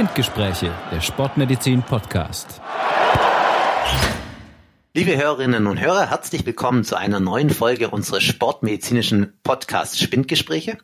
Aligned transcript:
Spindgespräche, 0.00 0.72
der 0.90 1.02
Sportmedizin 1.02 1.82
Podcast. 1.82 2.62
Liebe 4.94 5.14
Hörerinnen 5.14 5.66
und 5.66 5.78
Hörer, 5.78 6.08
herzlich 6.08 6.46
willkommen 6.46 6.84
zu 6.84 6.96
einer 6.96 7.20
neuen 7.20 7.50
Folge 7.50 7.90
unseres 7.90 8.22
sportmedizinischen 8.22 9.34
Podcasts 9.42 10.00
Spindgespräche. 10.00 10.78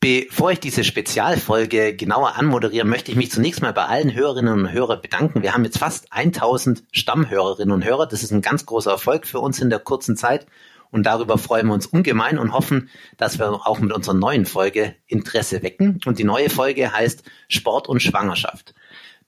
Bevor 0.00 0.50
ich 0.50 0.58
diese 0.58 0.82
Spezialfolge 0.82 1.94
genauer 1.94 2.34
anmoderiere, 2.34 2.84
möchte 2.84 3.12
ich 3.12 3.16
mich 3.16 3.30
zunächst 3.30 3.62
mal 3.62 3.72
bei 3.72 3.84
allen 3.84 4.12
Hörerinnen 4.12 4.52
und 4.52 4.72
Hörern 4.72 5.00
bedanken. 5.00 5.44
Wir 5.44 5.54
haben 5.54 5.64
jetzt 5.64 5.78
fast 5.78 6.12
1000 6.12 6.82
Stammhörerinnen 6.90 7.72
und 7.72 7.84
Hörer. 7.84 8.08
Das 8.08 8.24
ist 8.24 8.32
ein 8.32 8.42
ganz 8.42 8.66
großer 8.66 8.90
Erfolg 8.90 9.28
für 9.28 9.38
uns 9.38 9.60
in 9.60 9.70
der 9.70 9.78
kurzen 9.78 10.16
Zeit. 10.16 10.48
Und 10.92 11.04
darüber 11.04 11.38
freuen 11.38 11.66
wir 11.66 11.74
uns 11.74 11.86
ungemein 11.86 12.38
und 12.38 12.52
hoffen, 12.52 12.90
dass 13.16 13.38
wir 13.38 13.50
auch 13.50 13.80
mit 13.80 13.92
unserer 13.92 14.14
neuen 14.14 14.44
Folge 14.46 14.94
Interesse 15.06 15.62
wecken. 15.62 16.00
Und 16.04 16.18
die 16.18 16.24
neue 16.24 16.50
Folge 16.50 16.92
heißt 16.92 17.24
Sport 17.48 17.88
und 17.88 18.00
Schwangerschaft. 18.00 18.74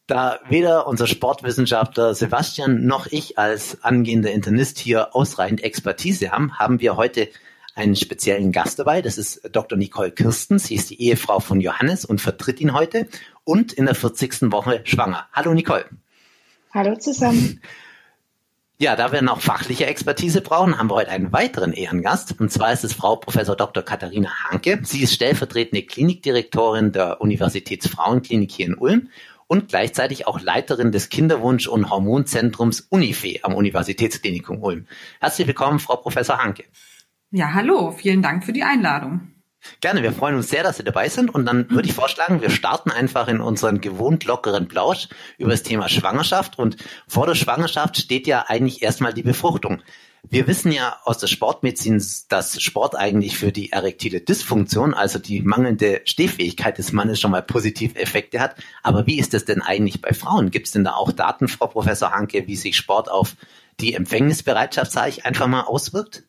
Da 0.06 0.40
weder 0.50 0.86
unser 0.86 1.06
Sportwissenschaftler 1.06 2.14
Sebastian 2.14 2.84
noch 2.84 3.06
ich 3.06 3.38
als 3.38 3.82
angehender 3.82 4.30
Internist 4.30 4.78
hier 4.78 5.16
ausreichend 5.16 5.64
Expertise 5.64 6.30
haben, 6.30 6.58
haben 6.58 6.80
wir 6.80 6.96
heute 6.96 7.30
einen 7.74 7.96
speziellen 7.96 8.52
Gast 8.52 8.78
dabei. 8.78 9.00
Das 9.00 9.16
ist 9.16 9.48
Dr. 9.50 9.78
Nicole 9.78 10.12
Kirstens. 10.12 10.64
Sie 10.66 10.74
ist 10.74 10.90
die 10.90 11.00
Ehefrau 11.00 11.40
von 11.40 11.62
Johannes 11.62 12.04
und 12.04 12.20
vertritt 12.20 12.60
ihn 12.60 12.74
heute 12.74 13.08
und 13.44 13.72
in 13.72 13.86
der 13.86 13.94
40. 13.94 14.52
Woche 14.52 14.82
schwanger. 14.84 15.26
Hallo 15.32 15.54
Nicole. 15.54 15.86
Hallo 16.74 16.96
zusammen. 16.96 17.60
Ja, 18.76 18.96
da 18.96 19.12
wir 19.12 19.22
noch 19.22 19.40
fachliche 19.40 19.86
Expertise 19.86 20.40
brauchen, 20.40 20.78
haben 20.78 20.90
wir 20.90 20.96
heute 20.96 21.10
einen 21.10 21.32
weiteren 21.32 21.72
Ehrengast. 21.72 22.40
Und 22.40 22.50
zwar 22.50 22.72
ist 22.72 22.82
es 22.82 22.92
Frau 22.92 23.14
Professor 23.14 23.54
Dr. 23.54 23.84
Katharina 23.84 24.30
Hanke. 24.50 24.80
Sie 24.82 25.00
ist 25.00 25.14
stellvertretende 25.14 25.86
Klinikdirektorin 25.86 26.90
der 26.90 27.20
Universitätsfrauenklinik 27.20 28.50
hier 28.50 28.66
in 28.66 28.74
Ulm 28.74 29.10
und 29.46 29.68
gleichzeitig 29.68 30.26
auch 30.26 30.40
Leiterin 30.40 30.90
des 30.90 31.08
Kinderwunsch- 31.08 31.68
und 31.68 31.88
Hormonzentrums 31.88 32.80
Unife 32.80 33.38
am 33.42 33.54
Universitätsklinikum 33.54 34.60
Ulm. 34.60 34.88
Herzlich 35.20 35.46
willkommen, 35.46 35.78
Frau 35.78 35.94
Professor 35.94 36.38
Hanke. 36.38 36.64
Ja, 37.30 37.54
hallo, 37.54 37.92
vielen 37.92 38.22
Dank 38.22 38.44
für 38.44 38.52
die 38.52 38.64
Einladung. 38.64 39.33
Gerne, 39.80 40.02
wir 40.02 40.12
freuen 40.12 40.36
uns 40.36 40.48
sehr, 40.48 40.62
dass 40.62 40.76
Sie 40.76 40.84
dabei 40.84 41.08
sind. 41.08 41.34
Und 41.34 41.46
dann 41.46 41.70
würde 41.70 41.88
ich 41.88 41.94
vorschlagen, 41.94 42.40
wir 42.40 42.50
starten 42.50 42.90
einfach 42.90 43.28
in 43.28 43.40
unseren 43.40 43.80
gewohnt 43.80 44.24
lockeren 44.24 44.68
Plausch 44.68 45.08
über 45.38 45.50
das 45.50 45.62
Thema 45.62 45.88
Schwangerschaft. 45.88 46.58
Und 46.58 46.76
vor 47.08 47.26
der 47.26 47.34
Schwangerschaft 47.34 47.96
steht 47.96 48.26
ja 48.26 48.44
eigentlich 48.48 48.82
erstmal 48.82 49.14
die 49.14 49.22
Befruchtung. 49.22 49.82
Wir 50.26 50.46
wissen 50.46 50.72
ja 50.72 50.96
aus 51.04 51.18
der 51.18 51.26
Sportmedizin, 51.26 52.02
dass 52.30 52.60
Sport 52.62 52.96
eigentlich 52.96 53.36
für 53.36 53.52
die 53.52 53.72
erektile 53.72 54.22
Dysfunktion, 54.22 54.94
also 54.94 55.18
die 55.18 55.42
mangelnde 55.42 56.00
Stehfähigkeit 56.04 56.78
des 56.78 56.92
Mannes, 56.92 57.20
schon 57.20 57.30
mal 57.30 57.42
positive 57.42 57.98
Effekte 57.98 58.40
hat. 58.40 58.56
Aber 58.82 59.06
wie 59.06 59.18
ist 59.18 59.34
das 59.34 59.44
denn 59.44 59.60
eigentlich 59.60 60.00
bei 60.00 60.14
Frauen? 60.14 60.50
Gibt 60.50 60.66
es 60.66 60.72
denn 60.72 60.84
da 60.84 60.94
auch 60.94 61.12
Daten, 61.12 61.46
Frau 61.46 61.66
Professor 61.66 62.12
Hanke, 62.12 62.46
wie 62.46 62.56
sich 62.56 62.74
Sport 62.74 63.10
auf 63.10 63.36
die 63.80 63.92
Empfängnisbereitschaft, 63.92 64.92
sage 64.92 65.10
ich, 65.10 65.26
einfach 65.26 65.46
mal 65.46 65.62
auswirkt? 65.62 66.24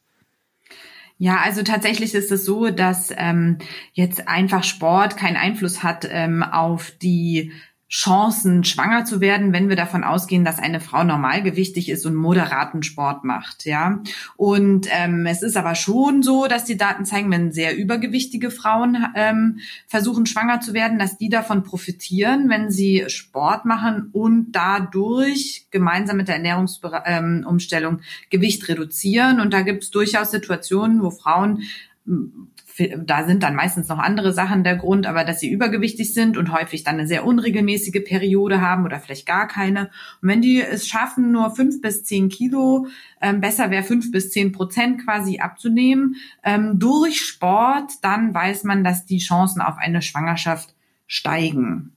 Ja, 1.17 1.37
also 1.41 1.63
tatsächlich 1.63 2.13
ist 2.13 2.31
es 2.31 2.43
so, 2.43 2.69
dass 2.69 3.13
ähm, 3.15 3.57
jetzt 3.93 4.27
einfach 4.27 4.63
Sport 4.63 5.15
keinen 5.15 5.37
Einfluss 5.37 5.81
hat 5.81 6.05
ähm, 6.09 6.43
auf 6.43 6.91
die 6.91 7.53
Chancen, 7.87 8.63
schwanger 8.63 9.05
zu 9.05 9.21
werden, 9.21 9.53
wenn 9.53 9.69
wir 9.69 9.75
davon 9.75 10.03
ausgehen, 10.03 10.43
dass 10.43 10.57
eine 10.57 10.79
Frau 10.79 11.03
normalgewichtig 11.03 11.89
ist 11.89 12.05
und 12.07 12.15
moderaten 12.15 12.81
Sport 12.81 13.23
macht, 13.23 13.65
ja. 13.65 14.01
Und 14.35 14.87
ähm, 14.89 15.27
es 15.27 15.43
ist 15.43 15.55
aber 15.55 15.75
schon 15.75 16.23
so, 16.23 16.47
dass 16.47 16.65
die 16.65 16.77
Daten 16.77 17.05
zeigen, 17.05 17.29
wenn 17.29 17.51
sehr 17.51 17.77
übergewichtige 17.77 18.49
Frauen 18.49 19.05
ähm, 19.15 19.59
versuchen, 19.85 20.25
schwanger 20.25 20.61
zu 20.61 20.73
werden, 20.73 20.97
dass 20.97 21.19
die 21.19 21.29
davon 21.29 21.61
profitieren, 21.61 22.49
wenn 22.49 22.71
sie 22.71 23.05
Sport 23.07 23.65
machen 23.65 24.09
und 24.13 24.51
dadurch 24.51 25.67
gemeinsam 25.69 26.17
mit 26.17 26.27
der 26.27 26.37
Ernährungsumstellung 26.37 27.93
ähm, 27.93 28.01
Gewicht 28.31 28.67
reduzieren. 28.67 29.39
Und 29.39 29.53
da 29.53 29.61
gibt 29.61 29.83
es 29.83 29.91
durchaus 29.91 30.31
Situationen, 30.31 31.03
wo 31.03 31.11
Frauen 31.11 31.61
da 32.05 33.25
sind 33.25 33.41
dann 33.41 33.55
meistens 33.55 33.87
noch 33.87 33.97
andere 33.97 34.31
Sachen 34.33 34.63
der 34.63 34.75
Grund, 34.75 35.07
aber 35.07 35.23
dass 35.23 35.39
sie 35.39 35.49
übergewichtig 35.49 36.13
sind 36.13 36.37
und 36.37 36.51
häufig 36.51 36.83
dann 36.83 36.95
eine 36.95 37.07
sehr 37.07 37.25
unregelmäßige 37.25 38.03
Periode 38.03 38.61
haben 38.61 38.85
oder 38.85 38.99
vielleicht 38.99 39.25
gar 39.25 39.47
keine. 39.47 39.89
Und 40.21 40.29
wenn 40.29 40.41
die 40.41 40.61
es 40.61 40.87
schaffen, 40.87 41.31
nur 41.31 41.55
fünf 41.55 41.81
bis 41.81 42.03
zehn 42.03 42.29
Kilo, 42.29 42.87
ähm, 43.21 43.41
besser 43.41 43.71
wäre 43.71 43.83
fünf 43.83 44.11
bis 44.11 44.29
zehn 44.29 44.51
Prozent 44.51 45.03
quasi 45.03 45.39
abzunehmen, 45.39 46.17
ähm, 46.43 46.77
durch 46.77 47.21
Sport, 47.21 47.93
dann 48.01 48.33
weiß 48.33 48.65
man, 48.65 48.83
dass 48.83 49.05
die 49.05 49.19
Chancen 49.19 49.61
auf 49.61 49.77
eine 49.77 50.01
Schwangerschaft 50.01 50.75
steigen. 51.07 51.93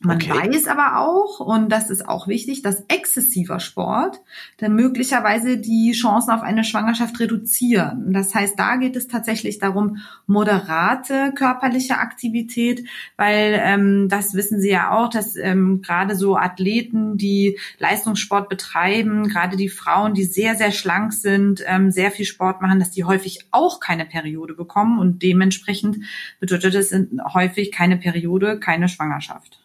Man 0.00 0.16
okay. 0.16 0.30
weiß 0.30 0.66
aber 0.66 0.98
auch, 0.98 1.40
und 1.40 1.70
das 1.70 1.88
ist 1.88 2.06
auch 2.06 2.28
wichtig, 2.28 2.62
dass 2.62 2.84
exzessiver 2.88 3.58
Sport 3.58 4.20
dann 4.58 4.74
möglicherweise 4.74 5.56
die 5.56 5.92
Chancen 5.92 6.30
auf 6.30 6.42
eine 6.42 6.64
Schwangerschaft 6.64 7.18
reduzieren. 7.20 8.12
Das 8.12 8.34
heißt, 8.34 8.58
da 8.58 8.76
geht 8.76 8.96
es 8.96 9.08
tatsächlich 9.08 9.58
darum, 9.58 9.98
moderate 10.26 11.32
körperliche 11.34 11.98
Aktivität, 11.98 12.86
weil 13.16 13.58
ähm, 13.62 14.08
das 14.10 14.34
wissen 14.34 14.60
Sie 14.60 14.70
ja 14.70 14.90
auch, 14.90 15.08
dass 15.08 15.36
ähm, 15.36 15.80
gerade 15.80 16.16
so 16.16 16.36
Athleten, 16.36 17.16
die 17.16 17.58
Leistungssport 17.78 18.48
betreiben, 18.48 19.28
gerade 19.28 19.56
die 19.56 19.70
Frauen, 19.70 20.12
die 20.12 20.24
sehr, 20.24 20.54
sehr 20.54 20.72
schlank 20.72 21.12
sind, 21.12 21.64
ähm, 21.66 21.90
sehr 21.90 22.10
viel 22.10 22.26
Sport 22.26 22.60
machen, 22.60 22.78
dass 22.78 22.90
die 22.90 23.04
häufig 23.04 23.46
auch 23.52 23.80
keine 23.80 24.04
Periode 24.04 24.54
bekommen 24.54 24.98
und 24.98 25.22
dementsprechend 25.22 25.98
bedeutet 26.40 26.74
es 26.74 26.94
häufig 27.32 27.72
keine 27.72 27.96
Periode, 27.96 28.58
keine 28.58 28.88
Schwangerschaft. 28.88 29.63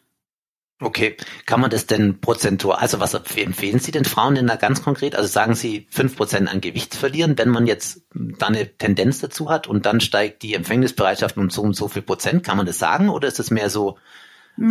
Okay, 0.81 1.17
kann 1.45 1.59
man 1.59 1.69
das 1.69 1.87
denn 1.87 2.21
prozentual, 2.21 2.77
also 2.77 3.01
was 3.01 3.13
empfehlen 3.13 3.79
Sie 3.79 3.91
den 3.91 4.05
Frauen 4.05 4.35
denn 4.35 4.47
da 4.47 4.55
ganz 4.55 4.81
konkret? 4.81 5.13
Also 5.13 5.27
sagen 5.27 5.53
Sie 5.53 5.87
fünf 5.89 6.15
Prozent 6.15 6.47
an 6.47 6.61
Gewicht 6.61 6.95
verlieren, 6.95 7.37
wenn 7.37 7.49
man 7.49 7.67
jetzt 7.67 8.01
da 8.13 8.47
eine 8.47 8.77
Tendenz 8.77 9.19
dazu 9.19 9.49
hat 9.49 9.67
und 9.67 9.85
dann 9.85 9.99
steigt 9.99 10.41
die 10.41 10.53
Empfängnisbereitschaft 10.53 11.35
um 11.35 11.49
so 11.49 11.63
und 11.63 11.75
so 11.75 11.89
viel 11.89 12.01
Prozent, 12.01 12.45
kann 12.45 12.55
man 12.55 12.65
das 12.65 12.79
sagen 12.79 13.09
oder 13.09 13.27
ist 13.27 13.39
es 13.39 13.51
mehr 13.51 13.69
so, 13.69 13.97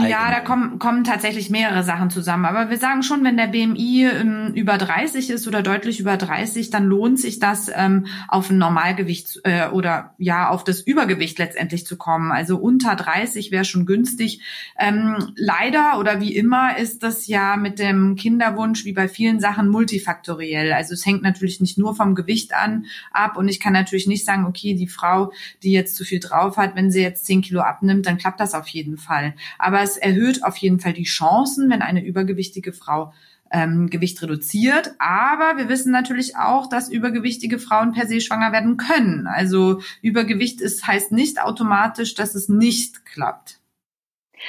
ja, 0.06 0.30
da 0.30 0.40
kommen, 0.40 0.78
kommen 0.78 1.04
tatsächlich 1.04 1.48
mehrere 1.48 1.82
Sachen 1.82 2.10
zusammen. 2.10 2.44
Aber 2.44 2.68
wir 2.68 2.76
sagen 2.76 3.02
schon, 3.02 3.24
wenn 3.24 3.36
der 3.36 3.46
BMI 3.46 4.06
ähm, 4.06 4.52
über 4.54 4.76
30 4.76 5.30
ist 5.30 5.48
oder 5.48 5.62
deutlich 5.62 5.98
über 5.98 6.16
30, 6.16 6.70
dann 6.70 6.86
lohnt 6.86 7.18
sich 7.18 7.38
das, 7.38 7.70
ähm, 7.74 8.06
auf 8.28 8.50
ein 8.50 8.58
Normalgewicht 8.58 9.40
äh, 9.44 9.68
oder 9.68 10.14
ja, 10.18 10.48
auf 10.50 10.64
das 10.64 10.80
Übergewicht 10.80 11.38
letztendlich 11.38 11.86
zu 11.86 11.96
kommen. 11.96 12.32
Also 12.32 12.58
unter 12.58 12.96
30 12.96 13.50
wäre 13.50 13.64
schon 13.64 13.86
günstig. 13.86 14.42
Ähm, 14.78 15.32
leider 15.36 15.98
oder 15.98 16.20
wie 16.20 16.36
immer 16.36 16.76
ist 16.76 17.02
das 17.02 17.26
ja 17.26 17.56
mit 17.56 17.78
dem 17.78 18.16
Kinderwunsch 18.16 18.84
wie 18.84 18.92
bei 18.92 19.08
vielen 19.08 19.40
Sachen 19.40 19.68
multifaktoriell. 19.68 20.72
Also 20.72 20.94
es 20.94 21.06
hängt 21.06 21.22
natürlich 21.22 21.60
nicht 21.60 21.78
nur 21.78 21.94
vom 21.94 22.14
Gewicht 22.14 22.54
an 22.54 22.86
ab 23.10 23.36
und 23.36 23.48
ich 23.48 23.58
kann 23.58 23.72
natürlich 23.72 24.06
nicht 24.06 24.24
sagen, 24.24 24.44
okay, 24.44 24.74
die 24.74 24.86
Frau, 24.86 25.32
die 25.62 25.72
jetzt 25.72 25.96
zu 25.96 26.04
viel 26.04 26.20
drauf 26.20 26.56
hat, 26.58 26.76
wenn 26.76 26.90
sie 26.90 27.00
jetzt 27.00 27.24
10 27.24 27.42
Kilo 27.42 27.60
abnimmt, 27.60 28.06
dann 28.06 28.18
klappt 28.18 28.40
das 28.40 28.54
auf 28.54 28.68
jeden 28.68 28.98
Fall. 28.98 29.34
Aber 29.58 29.77
aber 29.78 29.84
es 29.84 29.96
erhöht 29.96 30.42
auf 30.42 30.56
jeden 30.56 30.80
Fall 30.80 30.92
die 30.92 31.04
Chancen, 31.04 31.70
wenn 31.70 31.82
eine 31.82 32.04
übergewichtige 32.04 32.72
Frau 32.72 33.12
ähm, 33.52 33.88
Gewicht 33.88 34.20
reduziert. 34.20 34.94
Aber 34.98 35.56
wir 35.56 35.68
wissen 35.68 35.92
natürlich 35.92 36.36
auch, 36.36 36.68
dass 36.68 36.88
übergewichtige 36.88 37.60
Frauen 37.60 37.92
per 37.92 38.06
se 38.06 38.20
schwanger 38.20 38.50
werden 38.50 38.76
können. 38.76 39.28
Also 39.28 39.80
Übergewicht 40.02 40.60
ist, 40.60 40.86
heißt 40.86 41.12
nicht 41.12 41.40
automatisch, 41.40 42.14
dass 42.14 42.34
es 42.34 42.48
nicht 42.48 43.06
klappt. 43.06 43.60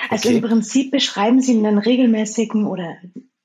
Also 0.09 0.29
okay. 0.29 0.38
im 0.38 0.44
Prinzip 0.44 0.91
beschreiben 0.91 1.41
Sie 1.41 1.56
einen 1.56 1.78
regelmäßigen 1.78 2.66
oder 2.66 2.97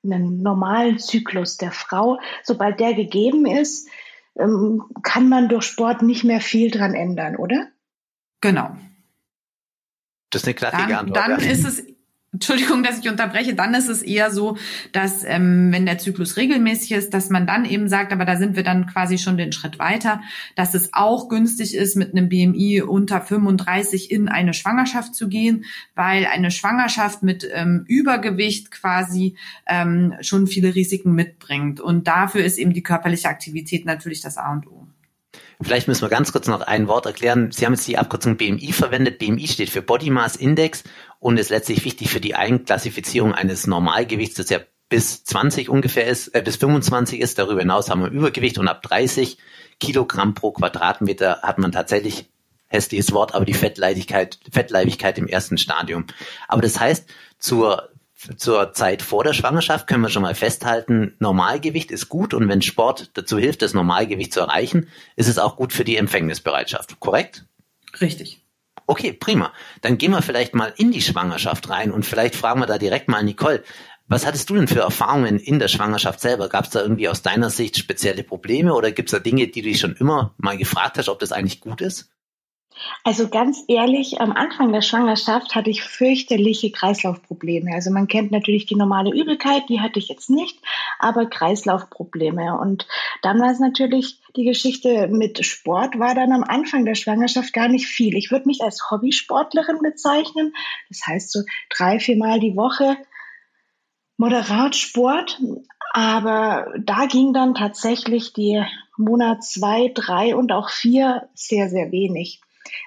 einen 0.03 0.43
normalen 0.43 0.99
Zyklus 0.99 1.59
der 1.59 1.71
Frau. 1.71 2.19
Sobald 2.43 2.81
der 2.81 2.95
gegeben 2.95 3.47
ist, 3.47 3.89
ähm, 4.37 4.83
kann 5.03 5.29
man 5.29 5.49
durch 5.51 5.65
Sport 5.65 6.03
nicht 6.03 6.25
mehr 6.25 6.41
viel 6.41 6.71
dran 6.71 6.95
ändern, 6.95 7.37
oder? 7.37 7.69
Genau. 8.41 8.75
Das 10.35 10.43
ist 10.43 10.49
eine 10.49 10.55
knackige 10.55 10.89
dann, 10.89 10.99
Antwort. 10.99 11.17
Dann 11.17 11.41
ja. 11.41 11.51
ist 11.51 11.65
es, 11.65 11.85
Entschuldigung, 12.35 12.83
dass 12.83 12.99
ich 12.99 13.09
unterbreche, 13.09 13.55
dann 13.55 13.75
ist 13.75 13.89
es 13.89 14.03
eher 14.03 14.33
so, 14.33 14.57
dass 14.91 15.23
ähm, 15.25 15.71
wenn 15.71 15.87
der 15.87 15.99
Zyklus 15.99 16.37
regelmäßig 16.37 16.91
ist, 16.91 17.15
dass 17.15 17.31
man 17.31 17.47
dann 17.47 17.65
eben 17.65 17.89
sagt, 17.89 18.13
aber 18.13 18.25
da 18.25 18.35
sind 18.35 18.57
wir 18.57 18.65
dann 18.65 18.87
quasi 18.87 19.19
schon 19.19 19.37
den 19.37 19.53
Schritt 19.53 19.79
weiter, 19.79 20.21
dass 20.57 20.75
es 20.75 20.93
auch 20.93 21.29
günstig 21.29 21.77
ist, 21.77 21.95
mit 21.95 22.11
einem 22.11 22.29
BMI 22.29 22.83
unter 22.83 23.21
35 23.21 24.11
in 24.11 24.29
eine 24.29 24.53
Schwangerschaft 24.53 25.15
zu 25.15 25.29
gehen, 25.29 25.65
weil 25.95 26.27
eine 26.27 26.51
Schwangerschaft 26.51 27.23
mit 27.23 27.49
ähm, 27.53 27.85
Übergewicht 27.87 28.73
quasi 28.73 29.37
ähm, 29.69 30.15
schon 30.21 30.49
viele 30.49 30.75
Risiken 30.75 31.15
mitbringt. 31.15 31.81
Und 31.81 32.09
dafür 32.09 32.45
ist 32.45 32.59
eben 32.59 32.73
die 32.73 32.83
körperliche 32.83 33.29
Aktivität 33.29 33.87
natürlich 33.87 34.21
das 34.21 34.39
A 34.39 34.51
und 34.51 34.67
O. 34.67 34.89
Vielleicht 35.61 35.89
müssen 35.89 36.03
wir 36.03 36.09
ganz 36.09 36.33
kurz 36.33 36.47
noch 36.47 36.61
ein 36.61 36.89
Wort 36.89 37.07
erklären. 37.07 37.51
Sie 37.53 37.65
haben 37.65 37.75
jetzt 37.75 37.87
die 37.87 37.99
Abkürzung 37.99 38.37
BMI 38.37 38.73
verwendet. 38.73 39.19
BMI 39.19 39.47
steht 39.47 39.71
für 39.71 39.83
Body 39.83 40.11
Mass 40.11 40.37
Index 40.37 40.85
und 41.21 41.39
ist 41.39 41.51
letztlich 41.51 41.85
wichtig 41.85 42.11
für 42.11 42.21
die 42.21 42.35
Einklassifizierung 42.35 43.33
eines 43.33 43.67
Normalgewichts, 43.67 44.37
das 44.37 44.51
ja 44.51 44.59
bis 44.89 45.25
20 45.25 45.69
ungefähr 45.69 46.07
ist, 46.07 46.29
äh, 46.29 46.43
bis 46.43 46.57
25 46.57 47.21
ist. 47.21 47.39
Darüber 47.39 47.61
hinaus 47.61 47.91
haben 47.91 48.03
wir 48.03 48.11
Übergewicht 48.11 48.59
und 48.59 48.69
ab 48.69 48.83
30 48.83 49.39
Kilogramm 49.81 50.35
pro 50.35 50.53
Quadratmeter 50.53 51.41
hat 51.43 51.59
man 51.59 51.73
tatsächlich 51.73 52.29
hässliches 52.67 53.13
Wort, 53.13 53.35
aber 53.35 53.45
die 53.45 53.55
Fettleibigkeit, 53.55 54.39
Fettleibigkeit 54.51 55.19
im 55.19 55.29
ersten 55.29 55.59
Stadium. 55.59 56.07
Aber 56.49 56.63
das 56.63 56.79
heißt, 56.79 57.09
zur 57.39 57.91
zur 58.37 58.73
Zeit 58.73 59.03
vor 59.03 59.25
der 59.25 59.33
Schwangerschaft 59.33 59.87
können 59.87 60.03
wir 60.03 60.09
schon 60.09 60.23
mal 60.23 60.35
festhalten, 60.35 61.15
Normalgewicht 61.19 61.91
ist 61.91 62.09
gut 62.09 62.35
und 62.35 62.49
wenn 62.49 62.63
Sport 62.63 63.11
dazu 63.15 63.39
hilft, 63.39 63.63
das 63.63 63.75
Normalgewicht 63.75 64.33
zu 64.33 64.41
erreichen, 64.41 64.89
ist 65.17 65.29
es 65.29 65.39
auch 65.39 65.57
gut 65.57 65.73
für 65.73 65.85
die 65.85 65.97
Empfängnisbereitschaft, 65.97 67.01
korrekt? 67.01 67.47
Richtig. 68.01 68.45
Okay, 68.87 69.13
prima. 69.13 69.53
Dann 69.81 69.99
gehen 69.99 70.11
wir 70.11 70.23
vielleicht 70.23 70.55
mal 70.55 70.73
in 70.77 70.93
die 70.93 71.01
Schwangerschaft 71.01 71.71
rein 71.71 71.91
und 71.91 72.05
vielleicht 72.05 72.35
fragen 72.35 72.61
wir 72.61 72.67
da 72.67 72.79
direkt 72.79 73.09
mal 73.09 73.23
Nicole. 73.23 73.63
Was 74.07 74.27
hattest 74.27 74.51
du 74.51 74.55
denn 74.55 74.69
für 74.69 74.81
Erfahrungen 74.81 75.39
in 75.39 75.59
der 75.59 75.69
Schwangerschaft 75.69 76.21
selber? 76.21 76.51
Gab 76.51 76.65
es 76.65 76.71
da 76.71 76.83
irgendwie 76.83 77.09
aus 77.09 77.23
deiner 77.23 77.49
Sicht 77.49 77.79
spezielle 77.79 78.23
Probleme 78.23 78.75
oder 78.75 78.93
gibt 78.93 79.09
es 79.09 79.13
da 79.13 79.19
Dinge, 79.19 79.49
die 79.49 79.63
du 79.63 79.69
dich 79.69 79.81
schon 79.81 79.97
immer 79.97 80.35
mal 80.37 80.59
gefragt 80.59 80.99
hast, 80.99 81.09
ob 81.09 81.19
das 81.21 81.33
eigentlich 81.33 81.61
gut 81.61 81.81
ist? 81.81 82.11
Also 83.05 83.29
ganz 83.29 83.65
ehrlich, 83.69 84.21
am 84.21 84.33
Anfang 84.33 84.73
der 84.73 84.83
Schwangerschaft 84.83 85.55
hatte 85.55 85.71
ich 85.71 85.83
fürchterliche 85.83 86.71
Kreislaufprobleme. 86.71 87.73
Also 87.73 87.91
man 87.91 88.09
kennt 88.09 88.33
natürlich 88.33 88.67
die 88.67 88.77
normale 88.77 89.15
Übelkeit, 89.15 89.69
die 89.69 89.81
hatte 89.81 89.99
ich 89.99 90.09
jetzt 90.09 90.31
nicht, 90.31 90.59
aber 90.99 91.27
Kreislaufprobleme. 91.27 92.59
Und 92.59 92.87
es 93.23 93.61
natürlich 93.61 94.21
die 94.37 94.45
Geschichte 94.45 95.09
mit 95.09 95.45
Sport, 95.45 95.99
war 95.99 96.15
dann 96.15 96.33
am 96.33 96.45
Anfang 96.45 96.85
der 96.85 96.95
Schwangerschaft 96.95 97.53
gar 97.53 97.69
nicht 97.69 97.87
viel. 97.87 98.17
Ich 98.17 98.31
würde 98.31 98.47
mich 98.47 98.63
als 98.63 98.91
Hobbysportlerin 98.91 99.79
bezeichnen. 99.81 100.53
Das 100.89 101.03
heißt 101.07 101.31
so 101.31 101.41
drei, 101.71 102.01
viermal 102.01 102.41
die 102.41 102.57
Woche 102.57 102.97
moderat 104.17 104.75
Sport. 104.77 105.41
Aber 105.93 106.73
da 106.81 107.07
ging 107.07 107.33
dann 107.33 107.55
tatsächlich 107.55 108.33
die 108.33 108.65
Monat 108.97 109.45
zwei, 109.45 109.93
drei 109.95 110.35
und 110.35 110.51
auch 110.51 110.71
vier 110.71 111.29
sehr, 111.35 111.69
sehr 111.69 111.93
wenig. 111.93 112.41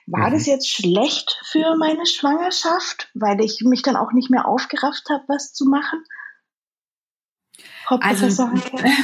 War 0.05 0.29
mhm. 0.29 0.33
das 0.33 0.45
jetzt 0.45 0.69
schlecht 0.69 1.39
für 1.45 1.75
meine 1.77 2.05
Schwangerschaft, 2.05 3.09
weil 3.13 3.41
ich 3.41 3.61
mich 3.61 3.81
dann 3.81 3.95
auch 3.95 4.11
nicht 4.13 4.29
mehr 4.29 4.47
aufgerafft 4.47 5.09
habe, 5.09 5.23
was 5.27 5.53
zu 5.53 5.65
machen? 5.65 6.03
also, 7.89 8.49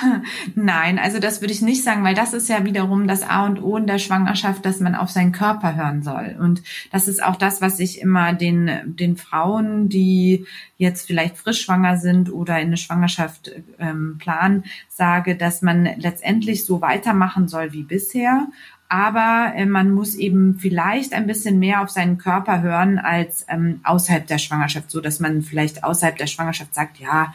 nein, 0.56 1.00
also 1.00 1.19
das 1.19 1.41
würde 1.41 1.53
ich 1.53 1.62
nicht 1.62 1.83
sagen, 1.83 2.03
weil 2.03 2.15
das 2.15 2.33
ist 2.33 2.50
ja 2.50 2.65
wiederum 2.65 3.07
das 3.07 3.24
A 3.24 3.45
und 3.45 3.62
O 3.62 3.77
in 3.77 3.88
der 3.88 3.97
Schwangerschaft, 3.97 4.65
dass 4.65 4.80
man 4.80 4.95
auf 4.95 5.09
seinen 5.09 5.31
Körper 5.31 5.75
hören 5.75 6.03
soll. 6.03 6.35
Und 6.39 6.62
das 6.91 7.07
ist 7.07 7.24
auch 7.24 7.38
das, 7.38 7.62
was 7.62 7.80
ich 7.80 8.01
immer 8.01 8.33
den, 8.33 8.69
den 8.85 9.15
Frauen, 9.15 9.88
die 9.88 10.45
jetzt 10.77 11.07
vielleicht 11.07 11.38
frisch 11.38 11.62
schwanger 11.62 11.97
sind 11.97 12.31
oder 12.31 12.59
in 12.59 12.68
eine 12.68 12.77
Schwangerschaft 12.77 13.51
ähm, 13.80 14.18
planen, 14.19 14.65
sage, 14.89 15.38
dass 15.38 15.62
man 15.62 15.85
letztendlich 15.97 16.65
so 16.65 16.81
weitermachen 16.81 17.47
soll 17.47 17.71
wie 17.71 17.83
bisher 17.83 18.47
aber 18.94 19.54
äh, 19.56 19.66
man 19.66 19.90
muss 19.90 20.13
eben 20.13 20.60
vielleicht 20.60 21.13
ein 21.13 21.25
bisschen 21.25 21.57
mehr 21.57 21.81
auf 21.81 21.90
seinen 21.90 22.19
Körper 22.19 22.62
hören 22.62 23.00
als 23.00 23.44
ähm, 23.50 23.80
außerhalb 23.84 24.28
der 24.28 24.38
Schwangerschaft, 24.38 24.92
so 24.92 25.01
dass 25.01 25.19
man 25.19 25.42
vielleicht 25.42 25.84
außerhalb 25.84 26.16
der 26.16 26.28
Schwangerschaft 26.28 26.75
sagt, 26.75 27.00
ja, 27.00 27.34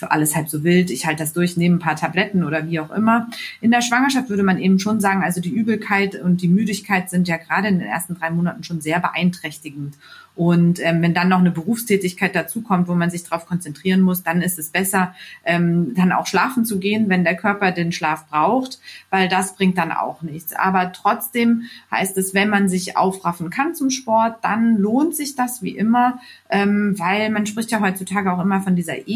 alles 0.00 0.34
halb 0.34 0.48
so 0.48 0.64
wild, 0.64 0.90
ich 0.90 1.06
halte 1.06 1.22
das 1.22 1.32
durch, 1.32 1.56
nehme 1.56 1.76
ein 1.76 1.80
paar 1.80 1.96
Tabletten 1.96 2.44
oder 2.44 2.68
wie 2.68 2.80
auch 2.80 2.90
immer. 2.90 3.28
In 3.60 3.70
der 3.70 3.82
Schwangerschaft 3.82 4.28
würde 4.28 4.42
man 4.42 4.58
eben 4.58 4.78
schon 4.78 5.00
sagen, 5.00 5.22
also 5.22 5.40
die 5.40 5.50
Übelkeit 5.50 6.14
und 6.20 6.42
die 6.42 6.48
Müdigkeit 6.48 7.10
sind 7.10 7.28
ja 7.28 7.36
gerade 7.36 7.68
in 7.68 7.78
den 7.78 7.88
ersten 7.88 8.14
drei 8.14 8.30
Monaten 8.30 8.64
schon 8.64 8.80
sehr 8.80 9.00
beeinträchtigend. 9.00 9.96
Und 10.36 10.80
ähm, 10.80 11.00
wenn 11.00 11.14
dann 11.14 11.28
noch 11.28 11.38
eine 11.38 11.52
Berufstätigkeit 11.52 12.34
dazukommt, 12.34 12.88
wo 12.88 12.94
man 12.94 13.10
sich 13.10 13.22
darauf 13.22 13.46
konzentrieren 13.46 14.00
muss, 14.00 14.24
dann 14.24 14.42
ist 14.42 14.58
es 14.58 14.70
besser, 14.70 15.14
ähm, 15.44 15.94
dann 15.94 16.10
auch 16.10 16.26
schlafen 16.26 16.64
zu 16.64 16.80
gehen, 16.80 17.08
wenn 17.08 17.22
der 17.22 17.36
Körper 17.36 17.70
den 17.70 17.92
Schlaf 17.92 18.26
braucht, 18.26 18.80
weil 19.10 19.28
das 19.28 19.54
bringt 19.54 19.78
dann 19.78 19.92
auch 19.92 20.22
nichts. 20.22 20.52
Aber 20.52 20.92
trotzdem 20.92 21.64
heißt 21.90 22.18
es, 22.18 22.34
wenn 22.34 22.48
man 22.48 22.68
sich 22.68 22.96
aufraffen 22.96 23.50
kann 23.50 23.76
zum 23.76 23.90
Sport, 23.90 24.38
dann 24.42 24.76
lohnt 24.76 25.14
sich 25.14 25.36
das 25.36 25.62
wie 25.62 25.76
immer, 25.76 26.18
ähm, 26.50 26.98
weil 26.98 27.30
man 27.30 27.46
spricht 27.46 27.70
ja 27.70 27.80
heutzutage 27.80 28.32
auch 28.32 28.40
immer 28.40 28.60
von 28.60 28.74
dieser 28.74 29.06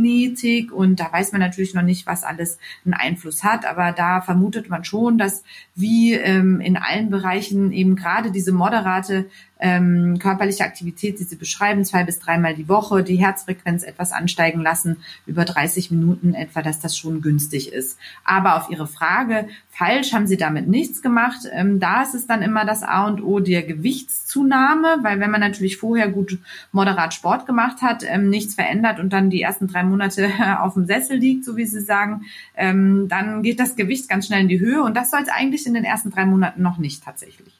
Epigenetik 0.00 0.72
und 0.72 1.00
da 1.00 1.12
weiß 1.12 1.32
man 1.32 1.40
natürlich 1.40 1.74
noch 1.74 1.82
nicht, 1.82 2.06
was 2.06 2.24
alles 2.24 2.58
einen 2.84 2.94
Einfluss 2.94 3.44
hat, 3.44 3.64
aber 3.66 3.92
da 3.92 4.20
vermutet 4.20 4.68
man 4.68 4.84
schon, 4.84 5.18
dass 5.18 5.42
wie 5.74 6.14
ähm, 6.14 6.60
in 6.60 6.76
allen 6.76 7.10
Bereichen 7.10 7.72
eben 7.72 7.96
gerade 7.96 8.30
diese 8.30 8.52
moderate 8.52 9.26
ähm, 9.60 10.18
körperliche 10.18 10.64
Aktivität, 10.64 11.18
die 11.18 11.24
Sie 11.24 11.36
beschreiben, 11.36 11.84
zwei 11.84 12.04
bis 12.04 12.18
dreimal 12.18 12.54
die 12.54 12.68
Woche, 12.68 13.02
die 13.02 13.16
Herzfrequenz 13.16 13.82
etwas 13.82 14.12
ansteigen 14.12 14.60
lassen, 14.60 14.98
über 15.26 15.44
30 15.44 15.90
Minuten 15.90 16.34
etwa, 16.34 16.62
dass 16.62 16.80
das 16.80 16.96
schon 16.96 17.20
günstig 17.20 17.72
ist. 17.72 17.98
Aber 18.24 18.56
auf 18.56 18.70
Ihre 18.70 18.86
Frage, 18.86 19.48
falsch 19.70 20.12
haben 20.12 20.26
Sie 20.26 20.36
damit 20.36 20.68
nichts 20.68 21.02
gemacht. 21.02 21.40
Ähm, 21.52 21.80
da 21.80 22.02
ist 22.02 22.14
es 22.14 22.26
dann 22.26 22.42
immer 22.42 22.64
das 22.64 22.82
A 22.82 23.06
und 23.06 23.22
O 23.22 23.40
der 23.40 23.62
Gewichtszunahme, 23.62 24.98
weil 25.02 25.20
wenn 25.20 25.30
man 25.30 25.40
natürlich 25.40 25.76
vorher 25.76 26.08
gut 26.08 26.38
moderat 26.72 27.14
Sport 27.14 27.46
gemacht 27.46 27.82
hat, 27.82 28.02
ähm, 28.06 28.28
nichts 28.28 28.54
verändert 28.54 28.98
und 28.98 29.12
dann 29.12 29.30
die 29.30 29.42
ersten 29.42 29.68
drei 29.68 29.84
Monate 29.84 30.30
auf 30.60 30.74
dem 30.74 30.86
Sessel 30.86 31.18
liegt, 31.18 31.44
so 31.44 31.56
wie 31.56 31.66
Sie 31.66 31.80
sagen, 31.80 32.22
ähm, 32.56 33.08
dann 33.08 33.42
geht 33.42 33.60
das 33.60 33.76
Gewicht 33.76 34.08
ganz 34.08 34.26
schnell 34.26 34.42
in 34.42 34.48
die 34.48 34.60
Höhe 34.60 34.82
und 34.82 34.96
das 34.96 35.10
soll 35.10 35.20
es 35.22 35.28
eigentlich 35.28 35.66
in 35.66 35.74
den 35.74 35.84
ersten 35.84 36.10
drei 36.10 36.24
Monaten 36.24 36.62
noch 36.62 36.78
nicht 36.78 37.04
tatsächlich. 37.04 37.59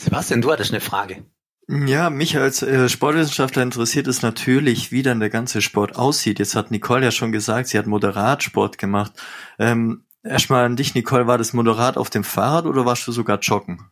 Sebastian, 0.00 0.40
du 0.40 0.50
hattest 0.50 0.72
eine 0.72 0.80
Frage. 0.80 1.24
Ja, 1.68 2.10
mich 2.10 2.36
als 2.36 2.62
äh, 2.62 2.88
Sportwissenschaftler 2.88 3.62
interessiert 3.62 4.08
es 4.08 4.22
natürlich, 4.22 4.90
wie 4.90 5.02
dann 5.02 5.20
der 5.20 5.30
ganze 5.30 5.62
Sport 5.62 5.96
aussieht. 5.96 6.38
Jetzt 6.38 6.56
hat 6.56 6.70
Nicole 6.70 7.04
ja 7.04 7.10
schon 7.10 7.30
gesagt, 7.30 7.68
sie 7.68 7.78
hat 7.78 7.86
Moderatsport 7.86 8.78
gemacht. 8.78 9.12
Ähm, 9.58 10.04
Erstmal 10.22 10.64
an 10.64 10.76
dich, 10.76 10.94
Nicole, 10.94 11.26
war 11.26 11.38
das 11.38 11.54
moderat 11.54 11.96
auf 11.96 12.10
dem 12.10 12.24
Fahrrad 12.24 12.66
oder 12.66 12.84
warst 12.84 13.06
du 13.08 13.12
sogar 13.12 13.38
joggen? 13.38 13.90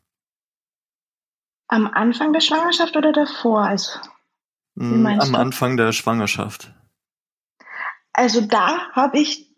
Am 1.68 1.86
Anfang 1.86 2.32
der 2.32 2.40
Schwangerschaft 2.40 2.96
oder 2.96 3.12
davor? 3.12 3.62
Also, 3.62 3.98
mm, 4.74 5.06
am 5.06 5.32
du? 5.32 5.38
Anfang 5.38 5.76
der 5.76 5.92
Schwangerschaft. 5.92 6.74
Also 8.12 8.42
da 8.42 8.90
habe 8.92 9.18
ich 9.18 9.54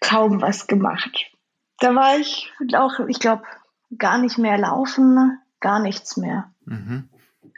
kaum 0.00 0.42
was 0.42 0.66
gemacht. 0.66 1.30
Da 1.78 1.94
war 1.94 2.18
ich 2.18 2.50
auch, 2.74 3.06
ich 3.08 3.18
glaube, 3.18 3.44
gar 3.96 4.18
nicht 4.18 4.38
mehr 4.38 4.58
laufen, 4.58 5.38
gar 5.62 5.80
nichts 5.80 6.18
mehr. 6.18 6.52
Mhm. 6.66 7.08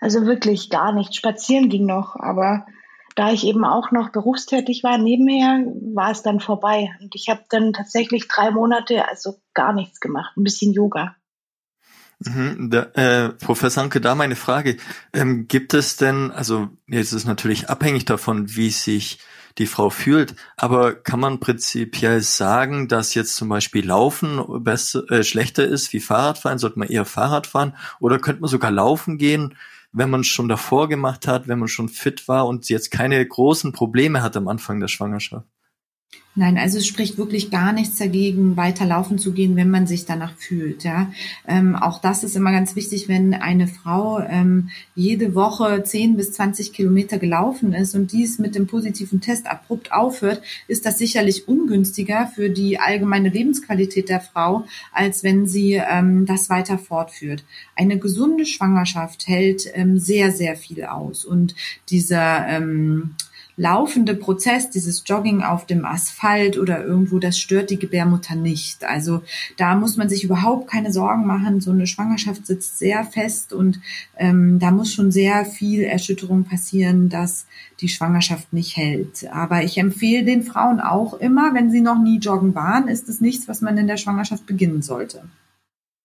Also 0.01 0.27
wirklich 0.27 0.71
gar 0.71 0.93
nichts. 0.93 1.17
Spazieren 1.17 1.69
ging 1.69 1.87
noch, 1.87 2.15
aber 2.15 2.67
da 3.17 3.33
ich 3.33 3.45
eben 3.45 3.65
auch 3.65 3.91
noch 3.91 4.11
berufstätig 4.11 4.83
war 4.85 4.99
nebenher, 4.99 5.65
war 5.95 6.11
es 6.11 6.23
dann 6.23 6.41
vorbei. 6.41 6.91
Und 7.01 7.15
ich 7.15 7.29
habe 7.29 7.45
dann 7.49 7.73
tatsächlich 7.73 8.29
drei 8.29 8.51
Monate 8.51 9.09
also 9.09 9.41
gar 9.55 9.73
nichts 9.73 10.01
gemacht, 10.01 10.37
ein 10.37 10.45
bisschen 10.45 10.73
Yoga. 10.73 11.17
Mhm, 12.21 12.71
da, 12.71 12.83
äh, 12.95 13.29
Professor 13.31 13.83
Anke, 13.83 14.01
da 14.01 14.15
meine 14.15 14.37
Frage. 14.37 14.77
Ähm, 15.13 15.47
gibt 15.49 15.75
es 15.75 15.97
denn, 15.97 16.31
also 16.31 16.69
jetzt 16.87 17.09
ist 17.09 17.21
es 17.21 17.25
natürlich 17.25 17.69
abhängig 17.71 18.05
davon, 18.05 18.55
wie 18.57 18.71
sich 18.71 19.19
die 19.59 19.67
Frau 19.67 19.91
fühlt. 19.91 20.35
Aber 20.57 20.95
kann 20.95 21.21
man 21.21 21.41
prinzipiell 21.41 22.21
sagen, 22.21 22.89
dass 22.89 23.15
jetzt 23.15 23.37
zum 23.37 23.49
Beispiel 23.49 23.87
Laufen 23.87 24.43
besser, 24.65 25.09
äh, 25.11 25.23
schlechter 25.23 25.65
ist 25.65 25.93
wie 25.93 26.01
Fahrradfahren? 26.01 26.59
Sollte 26.59 26.79
man 26.79 26.89
eher 26.89 27.05
Fahrrad 27.05 27.47
fahren? 27.47 27.77
Oder 28.01 28.19
könnte 28.19 28.41
man 28.41 28.51
sogar 28.51 28.71
laufen 28.71 29.19
gehen, 29.19 29.55
wenn 29.93 30.11
man 30.11 30.23
es 30.23 30.27
schon 30.27 30.49
davor 30.49 30.89
gemacht 30.89 31.29
hat, 31.29 31.47
wenn 31.47 31.61
man 31.61 31.69
schon 31.69 31.89
fit 31.89 32.27
war 32.27 32.47
und 32.47 32.69
jetzt 32.69 32.91
keine 32.91 33.25
großen 33.25 33.73
Probleme 33.73 34.23
hat 34.23 34.37
am 34.37 34.49
Anfang 34.49 34.81
der 34.81 34.89
Schwangerschaft? 34.89 35.47
Nein, 36.37 36.59
also 36.59 36.79
es 36.79 36.87
spricht 36.89 37.17
wirklich 37.17 37.53
gar 37.53 37.73
nichts 37.73 37.97
dagegen, 37.97 38.57
weiter 38.57 38.85
laufen 38.85 39.21
zu 39.21 39.33
gehen, 39.33 39.55
wenn 39.55 39.71
man 39.71 39.87
sich 39.87 40.05
danach 40.05 40.35
fühlt. 40.37 40.83
Ja, 40.83 41.13
ähm, 41.47 41.77
auch 41.77 42.01
das 42.01 42.25
ist 42.25 42.35
immer 42.35 42.51
ganz 42.51 42.75
wichtig, 42.75 43.07
wenn 43.07 43.35
eine 43.35 43.69
Frau 43.69 44.19
ähm, 44.19 44.71
jede 44.97 45.37
Woche 45.37 45.85
10 45.85 46.17
bis 46.17 46.33
20 46.33 46.73
Kilometer 46.73 47.19
gelaufen 47.19 47.73
ist 47.73 47.95
und 47.95 48.11
dies 48.11 48.41
mit 48.41 48.57
dem 48.57 48.67
positiven 48.67 49.21
Test 49.21 49.47
abrupt 49.47 49.93
aufhört, 49.93 50.43
ist 50.67 50.85
das 50.87 50.99
sicherlich 50.99 51.47
ungünstiger 51.47 52.27
für 52.35 52.51
die 52.51 52.81
allgemeine 52.81 53.29
Lebensqualität 53.29 54.09
der 54.09 54.21
Frau, 54.21 54.67
als 54.93 55.23
wenn 55.23 55.47
sie 55.47 55.75
ähm, 55.75 56.27
das 56.27 56.51
weiter 56.51 56.79
fortführt. 56.79 57.45
Eine 57.77 58.01
gesunde 58.01 58.45
Schwangerschaft 58.45 59.29
hält 59.29 59.71
ähm, 59.75 60.01
sehr, 60.01 60.33
sehr 60.33 60.57
viel 60.57 60.83
aus 60.85 61.25
und 61.25 61.55
dieser 61.89 62.49
ähm, 62.49 63.15
laufende 63.57 64.15
Prozess, 64.15 64.71
dieses 64.71 65.05
Jogging 65.07 65.43
auf 65.43 65.67
dem 65.67 65.85
Asphalt 65.85 66.59
oder 66.59 66.85
irgendwo, 66.85 67.19
das 67.19 67.39
stört 67.39 67.71
die 67.71 67.79
Gebärmutter 67.79 68.35
nicht. 68.35 68.85
Also 68.85 69.23
da 69.57 69.75
muss 69.77 69.97
man 69.97 70.09
sich 70.09 70.25
überhaupt 70.25 70.69
keine 70.71 70.93
Sorgen 70.93 71.27
machen. 71.27 71.61
So 71.61 71.71
eine 71.71 71.87
Schwangerschaft 71.87 72.47
sitzt 72.47 72.79
sehr 72.79 73.05
fest 73.05 73.53
und 73.53 73.81
ähm, 74.17 74.59
da 74.59 74.71
muss 74.71 74.93
schon 74.93 75.13
sehr 75.13 75.45
viel 75.45 75.83
Erschütterung 75.83 76.45
passieren, 76.45 77.09
dass 77.09 77.47
die 77.81 77.89
Schwangerschaft 77.89 78.53
nicht 78.53 78.77
hält. 78.77 79.27
Aber 79.33 79.63
ich 79.63 79.79
empfehle 79.79 80.25
den 80.25 80.43
Frauen 80.43 80.81
auch 80.81 81.15
immer, 81.15 81.55
wenn 81.55 81.71
sie 81.71 81.81
noch 81.81 81.99
nie 81.99 82.19
joggen 82.19 82.55
waren, 82.55 82.89
ist 82.89 83.09
es 83.09 83.21
nichts, 83.21 83.49
was 83.49 83.61
man 83.61 83.79
in 83.79 83.87
der 83.87 83.97
Schwangerschaft 83.97 84.47
beginnen 84.47 84.83
sollte. 84.83 85.23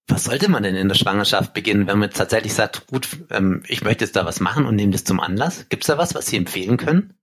Was 0.10 0.24
sollte 0.24 0.50
man 0.50 0.64
denn 0.64 0.76
in 0.76 0.88
der 0.88 0.96
Schwangerschaft 0.96 1.54
beginnen, 1.54 1.86
wenn 1.86 2.00
man 2.00 2.10
tatsächlich 2.10 2.56
sagt, 2.56 2.88
gut, 2.88 3.08
ähm, 3.30 3.62
ich 3.68 3.84
möchte 3.84 4.04
jetzt 4.04 4.16
da 4.16 4.26
was 4.26 4.40
machen 4.40 4.66
und 4.66 4.76
nehme 4.76 4.92
das 4.92 5.04
zum 5.04 5.20
Anlass? 5.20 5.68
Gibt 5.70 5.84
es 5.84 5.88
da 5.88 6.00
was, 6.00 6.16
was 6.16 6.26
Sie 6.26 6.38
empfehlen 6.38 6.78
können? 6.78 7.14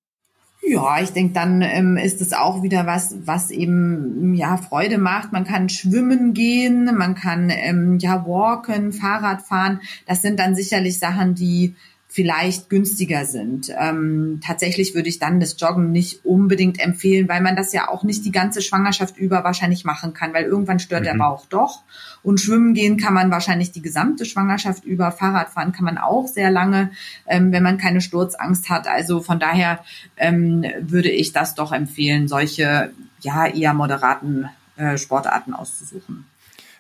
Ja, 0.69 1.01
ich 1.01 1.13
denke, 1.13 1.33
dann 1.33 1.63
ähm, 1.63 1.97
ist 1.97 2.21
es 2.21 2.33
auch 2.33 2.65
wieder 2.65 2.87
was, 2.87 3.15
was 3.25 3.53
eben 3.53 4.35
ja 4.35 4.57
Freude 4.57 4.99
macht. 4.99 5.33
Man 5.33 5.45
kann 5.45 5.69
schwimmen 5.69 6.35
gehen, 6.35 6.87
man 6.97 7.15
kann 7.15 7.51
ähm, 7.51 7.99
ja 8.01 8.27
walken, 8.27 8.93
Fahrrad 8.93 9.43
fahren. 9.43 9.81
Das 10.07 10.23
sind 10.23 10.41
dann 10.41 10.57
sicherlich 10.57 10.99
Sachen, 10.99 11.37
die 11.37 11.77
vielleicht 12.17 12.71
günstiger 12.71 13.27
sind. 13.27 13.71
Ähm, 13.79 14.41
tatsächlich 14.43 14.95
würde 14.95 15.11
ich 15.11 15.19
dann 15.19 15.39
das 15.39 15.61
Joggen 15.61 15.93
nicht 15.93 16.25
unbedingt 16.25 16.81
empfehlen, 16.81 17.29
weil 17.29 17.43
man 17.43 17.57
das 17.57 17.75
ja 17.75 17.91
auch 17.91 18.05
nicht 18.05 18.25
die 18.25 18.33
ganze 18.33 18.63
Schwangerschaft 18.63 19.19
über 19.19 19.45
wahrscheinlich 19.45 19.85
machen 19.85 20.15
kann, 20.15 20.33
weil 20.33 20.45
irgendwann 20.45 20.79
stört 20.79 21.03
mhm. 21.03 21.05
der 21.05 21.15
Bauch 21.17 21.45
doch. 21.45 21.83
Und 22.23 22.41
schwimmen 22.41 22.73
gehen 22.73 22.97
kann 22.97 23.13
man 23.13 23.31
wahrscheinlich 23.31 23.71
die 23.71 23.83
gesamte 23.83 24.25
Schwangerschaft 24.25 24.87
über. 24.87 25.13
Fahrradfahren 25.13 25.73
kann 25.73 25.85
man 25.85 25.99
auch 25.99 26.27
sehr 26.27 26.51
lange, 26.51 26.91
ähm, 27.27 27.53
wenn 27.53 27.63
man 27.63 27.77
keine 27.77 28.01
Sturzangst 28.01 28.71
hat. 28.71 28.89
Also 28.89 29.21
von 29.21 29.39
daher 29.39 29.85
ähm, 30.17 30.65
würde 30.81 31.11
ich 31.11 31.35
das 31.35 31.55
doch 31.55 31.71
empfehlen, 31.71 32.29
solche 32.29 32.93
ja 33.21 33.47
eher 33.47 33.75
moderaten 33.75 34.49
äh, 34.77 34.97
Sportarten 34.97 35.53
auszusuchen. 35.53 36.25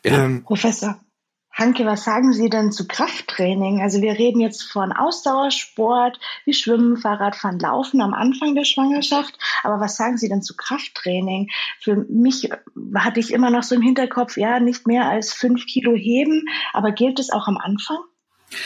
Ja. 0.02 0.24
Ähm, 0.24 0.44
Professor, 0.44 0.98
Hanke, 1.56 1.86
was 1.86 2.04
sagen 2.04 2.34
Sie 2.34 2.50
denn 2.50 2.70
zu 2.70 2.86
Krafttraining? 2.86 3.80
Also 3.80 4.02
wir 4.02 4.12
reden 4.12 4.40
jetzt 4.40 4.62
von 4.62 4.92
Ausdauersport, 4.92 6.20
wie 6.44 6.52
Schwimmen, 6.52 6.98
Fahrradfahren, 6.98 7.58
Laufen 7.58 8.02
am 8.02 8.12
Anfang 8.12 8.54
der 8.54 8.64
Schwangerschaft. 8.64 9.38
Aber 9.62 9.80
was 9.80 9.96
sagen 9.96 10.18
Sie 10.18 10.28
denn 10.28 10.42
zu 10.42 10.54
Krafttraining? 10.54 11.48
Für 11.80 11.96
mich 12.10 12.50
hatte 12.94 13.20
ich 13.20 13.32
immer 13.32 13.48
noch 13.48 13.62
so 13.62 13.74
im 13.74 13.80
Hinterkopf, 13.80 14.36
ja, 14.36 14.60
nicht 14.60 14.86
mehr 14.86 15.08
als 15.08 15.32
fünf 15.32 15.64
Kilo 15.64 15.94
heben. 15.94 16.44
Aber 16.74 16.92
gilt 16.92 17.18
es 17.18 17.30
auch 17.30 17.48
am 17.48 17.56
Anfang? 17.56 18.00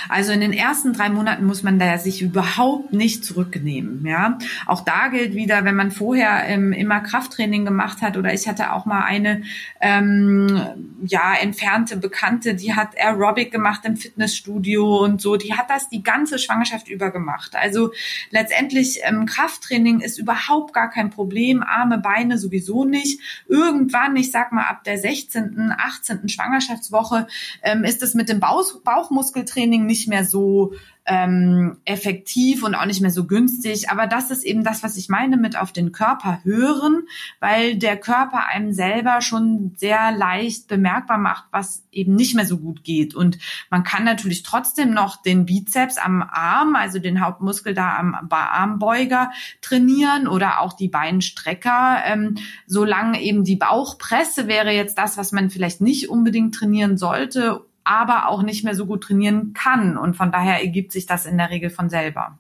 Also 0.09 0.33
in 0.33 0.41
den 0.41 0.53
ersten 0.53 0.93
drei 0.93 1.09
Monaten 1.09 1.45
muss 1.47 1.63
man 1.63 1.79
da 1.79 1.97
sich 1.97 2.21
überhaupt 2.21 2.93
nicht 2.93 3.25
zurücknehmen. 3.25 4.05
Ja, 4.07 4.39
auch 4.67 4.83
da 4.83 5.09
gilt 5.09 5.35
wieder, 5.35 5.65
wenn 5.65 5.75
man 5.75 5.91
vorher 5.91 6.47
ähm, 6.47 6.73
immer 6.73 7.01
Krafttraining 7.01 7.65
gemacht 7.65 8.03
hat 8.03 8.17
oder 8.19 8.33
ich 8.35 8.47
hatte 8.47 8.73
auch 8.73 8.85
mal 8.85 9.05
eine 9.05 9.43
ähm, 9.81 10.61
ja 11.03 11.35
entfernte 11.41 11.97
Bekannte, 11.97 12.55
die 12.55 12.75
hat 12.75 12.97
Aerobic 12.99 13.51
gemacht 13.51 13.81
im 13.85 13.97
Fitnessstudio 13.97 14.99
und 14.99 15.23
so. 15.23 15.37
Die 15.37 15.55
hat 15.55 15.71
das 15.71 15.89
die 15.89 16.03
ganze 16.03 16.39
Schwangerschaft 16.39 16.89
über 16.89 17.11
gemacht. 17.11 17.57
Also 17.57 17.93
letztendlich 18.31 19.01
ähm, 19.03 19.25
Krafttraining 19.25 20.01
ist 20.01 20.19
überhaupt 20.19 20.75
gar 20.75 20.91
kein 20.91 21.11
Problem. 21.11 21.63
Arme, 21.63 21.99
Beine 21.99 22.37
sowieso 22.37 22.85
nicht. 22.85 23.21
Irgendwann, 23.49 24.15
ich 24.17 24.31
sag 24.31 24.53
mal 24.53 24.65
ab 24.65 24.85
der 24.85 24.99
16., 24.99 25.73
18. 25.77 26.29
Schwangerschaftswoche 26.29 27.27
ähm, 27.63 27.85
ist 27.85 28.03
es 28.03 28.15
mit 28.15 28.29
dem 28.29 28.41
Bauch 28.41 28.61
Bauchmuskeltraining 28.85 29.70
Training 29.71 29.87
nicht 29.87 30.09
mehr 30.09 30.25
so 30.25 30.73
ähm, 31.07 31.79
effektiv 31.85 32.63
und 32.63 32.75
auch 32.75 32.85
nicht 32.85 33.01
mehr 33.01 33.11
so 33.11 33.27
günstig. 33.27 33.91
Aber 33.91 34.07
das 34.07 34.31
ist 34.31 34.45
eben 34.45 34.65
das, 34.65 34.83
was 34.83 34.97
ich 34.97 35.09
meine 35.09 35.37
mit 35.37 35.57
auf 35.57 35.73
den 35.73 35.93
Körper 35.93 36.41
hören, 36.45 37.05
weil 37.41 37.77
der 37.77 37.97
Körper 37.97 38.47
einem 38.47 38.73
selber 38.73 39.21
schon 39.21 39.73
sehr 39.77 40.13
leicht 40.13 40.69
bemerkbar 40.69 41.19
macht, 41.19 41.45
was 41.53 41.85
eben 41.91 42.15
nicht 42.15 42.35
mehr 42.35 42.47
so 42.47 42.59
gut 42.59 42.85
geht. 42.85 43.15
Und 43.15 43.39
man 43.71 43.83
kann 43.83 44.05
natürlich 44.05 44.43
trotzdem 44.43 44.93
noch 44.93 45.21
den 45.21 45.47
Bizeps 45.47 45.97
am 45.97 46.23
Arm, 46.23 46.77
also 46.77 46.99
den 46.99 47.25
Hauptmuskel 47.25 47.75
da 47.75 47.97
am 47.97 48.29
Armbeuger 48.31 49.31
trainieren 49.63 50.29
oder 50.29 50.61
auch 50.61 50.75
die 50.75 50.89
Beinstrecker. 50.89 52.03
Ähm, 52.05 52.37
solange 52.67 53.21
eben 53.23 53.43
die 53.45 53.57
Bauchpresse 53.57 54.47
wäre 54.49 54.71
jetzt 54.71 54.99
das, 54.99 55.17
was 55.17 55.33
man 55.33 55.51
vielleicht 55.51 55.81
nicht 55.81 56.09
unbedingt 56.09 56.55
trainieren 56.55 56.99
sollte 56.99 57.65
aber 57.91 58.29
auch 58.29 58.43
nicht 58.43 58.65
mehr 58.65 58.77
so 58.77 58.87
gut 58.87 59.03
trainieren 59.03 59.53
kann. 59.53 59.99
Und 59.99 60.15
von 60.15 60.31
daher 60.31 60.61
ergibt 60.61 60.93
sich 60.93 61.07
das 61.07 61.27
in 61.27 61.37
der 61.37 61.51
Regel 61.51 61.71
von 61.71 61.91
selber. 61.91 62.39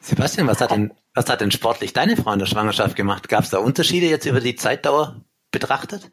Sebastian, 0.00 0.46
was 0.46 0.62
hat 0.62 0.70
denn, 0.70 0.92
was 1.12 1.28
hat 1.28 1.42
denn 1.42 1.50
sportlich 1.50 1.92
deine 1.92 2.16
Frau 2.16 2.32
in 2.32 2.38
der 2.38 2.46
Schwangerschaft 2.46 2.96
gemacht? 2.96 3.28
Gab 3.28 3.44
es 3.44 3.50
da 3.50 3.58
Unterschiede 3.58 4.06
jetzt 4.06 4.24
über 4.24 4.40
die 4.40 4.56
Zeitdauer 4.56 5.20
betrachtet? 5.50 6.12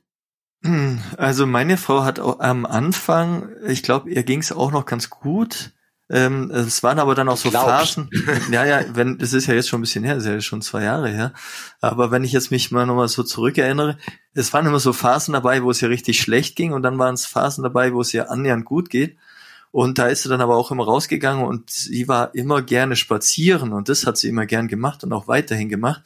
Also 1.17 1.47
meine 1.47 1.77
Frau 1.77 2.03
hat 2.03 2.19
auch 2.19 2.39
am 2.39 2.65
Anfang, 2.65 3.49
ich 3.65 3.83
glaube, 3.83 4.11
ihr 4.11 4.23
ging 4.23 4.39
es 4.39 4.51
auch 4.51 4.71
noch 4.71 4.85
ganz 4.85 5.09
gut. 5.09 5.71
Ähm, 6.13 6.51
es 6.51 6.83
waren 6.83 6.99
aber 6.99 7.15
dann 7.15 7.29
auch 7.29 7.37
so. 7.37 7.49
Phasen. 7.51 8.09
ja, 8.51 8.65
ja, 8.65 8.83
wenn, 8.93 9.17
das 9.17 9.31
ist 9.31 9.47
ja 9.47 9.53
jetzt 9.53 9.69
schon 9.69 9.79
ein 9.79 9.83
bisschen 9.83 10.03
her, 10.03 10.15
das 10.15 10.25
ist 10.25 10.29
ja 10.29 10.41
schon 10.41 10.61
zwei 10.61 10.83
Jahre 10.83 11.07
her. 11.07 11.31
Aber 11.79 12.11
wenn 12.11 12.25
ich 12.25 12.33
jetzt 12.33 12.51
mich 12.51 12.69
mal 12.69 12.85
nochmal 12.85 13.07
so 13.07 13.23
zurückerinnere, 13.23 13.97
es 14.33 14.51
waren 14.51 14.65
immer 14.65 14.79
so 14.79 14.91
Phasen 14.91 15.33
dabei, 15.33 15.63
wo 15.63 15.71
es 15.71 15.79
ja 15.79 15.87
richtig 15.87 16.19
schlecht 16.19 16.57
ging 16.57 16.73
und 16.73 16.83
dann 16.83 16.99
waren 16.99 17.13
es 17.13 17.25
Phasen 17.25 17.63
dabei, 17.63 17.93
wo 17.93 18.01
es 18.01 18.11
ja 18.11 18.25
annähernd 18.25 18.65
gut 18.65 18.89
geht. 18.89 19.15
Und 19.71 19.99
da 19.99 20.07
ist 20.07 20.23
sie 20.23 20.29
dann 20.29 20.41
aber 20.41 20.57
auch 20.57 20.69
immer 20.71 20.83
rausgegangen 20.83 21.45
und 21.45 21.69
sie 21.69 22.09
war 22.09 22.35
immer 22.35 22.61
gerne 22.61 22.97
spazieren 22.97 23.71
und 23.71 23.87
das 23.87 24.05
hat 24.05 24.17
sie 24.17 24.27
immer 24.27 24.45
gern 24.45 24.67
gemacht 24.67 25.05
und 25.05 25.13
auch 25.13 25.29
weiterhin 25.29 25.69
gemacht. 25.69 26.01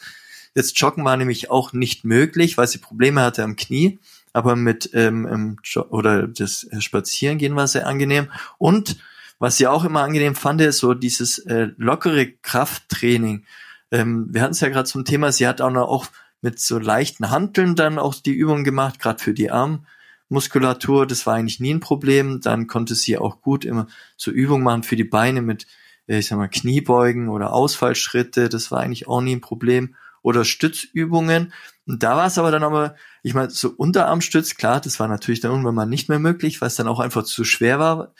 Jetzt 0.53 0.79
Joggen 0.79 1.03
war 1.03 1.17
nämlich 1.17 1.49
auch 1.49 1.73
nicht 1.73 2.05
möglich, 2.05 2.59
weil 2.59 2.67
sie 2.67 2.77
Probleme 2.77 3.21
hatte 3.21 3.43
am 3.43 3.55
Knie, 3.55 3.97
aber 4.33 4.55
mit 4.55 4.91
ähm, 4.93 5.57
oder 5.89 6.27
das 6.27 6.67
Spazierengehen 6.77 7.55
war 7.55 7.67
sehr 7.67 7.87
angenehm 7.87 8.31
und 8.59 8.97
was 9.39 9.59
ich 9.59 9.67
auch 9.67 9.83
immer 9.83 10.03
angenehm 10.03 10.35
fand, 10.35 10.61
ist 10.61 10.79
so 10.79 10.93
dieses 10.93 11.39
äh, 11.39 11.69
lockere 11.77 12.31
Krafttraining. 12.41 13.45
Ähm, 13.91 14.27
wir 14.31 14.41
hatten 14.41 14.53
es 14.53 14.61
ja 14.61 14.69
gerade 14.69 14.87
zum 14.87 15.05
Thema, 15.05 15.31
sie 15.31 15.47
hat 15.47 15.61
auch 15.61 15.71
noch 15.71 15.87
auch 15.87 16.07
mit 16.41 16.59
so 16.59 16.79
leichten 16.79 17.29
Hanteln 17.31 17.75
dann 17.75 17.99
auch 17.99 18.15
die 18.15 18.33
Übung 18.33 18.63
gemacht, 18.63 18.99
gerade 18.99 19.21
für 19.21 19.33
die 19.33 19.51
Armmuskulatur. 19.51 21.07
Das 21.07 21.25
war 21.25 21.35
eigentlich 21.35 21.59
nie 21.59 21.73
ein 21.73 21.79
Problem. 21.79 22.39
Dann 22.41 22.67
konnte 22.67 22.95
sie 22.95 23.17
auch 23.17 23.41
gut 23.41 23.65
immer 23.65 23.87
so 24.15 24.31
Übungen 24.31 24.63
machen 24.63 24.83
für 24.83 24.95
die 24.95 25.03
Beine 25.03 25.41
mit, 25.41 25.67
äh, 26.07 26.19
ich 26.19 26.27
sag 26.27 26.37
mal, 26.37 26.47
Kniebeugen 26.47 27.29
oder 27.29 27.51
Ausfallschritte. 27.51 28.47
Das 28.47 28.71
war 28.71 28.81
eigentlich 28.81 29.07
auch 29.07 29.21
nie 29.21 29.35
ein 29.35 29.41
Problem. 29.41 29.95
Oder 30.21 30.43
Stützübungen. 30.43 31.53
Und 31.85 32.01
da 32.01 32.15
war 32.15 32.25
es 32.25 32.37
aber 32.37 32.49
dann 32.49 32.63
aber, 32.63 32.95
ich 33.21 33.35
meine, 33.35 33.51
so 33.51 33.69
Unterarmstütz, 33.69 34.55
klar, 34.55 34.81
das 34.81 34.99
war 34.99 35.07
natürlich 35.07 35.39
dann 35.39 35.51
irgendwann 35.51 35.75
mal 35.75 35.85
nicht 35.85 36.09
mehr 36.09 36.19
möglich, 36.19 36.61
weil 36.61 36.67
es 36.67 36.75
dann 36.75 36.87
auch 36.87 36.99
einfach 36.99 37.23
zu 37.23 37.43
schwer 37.43 37.79
war 37.79 38.13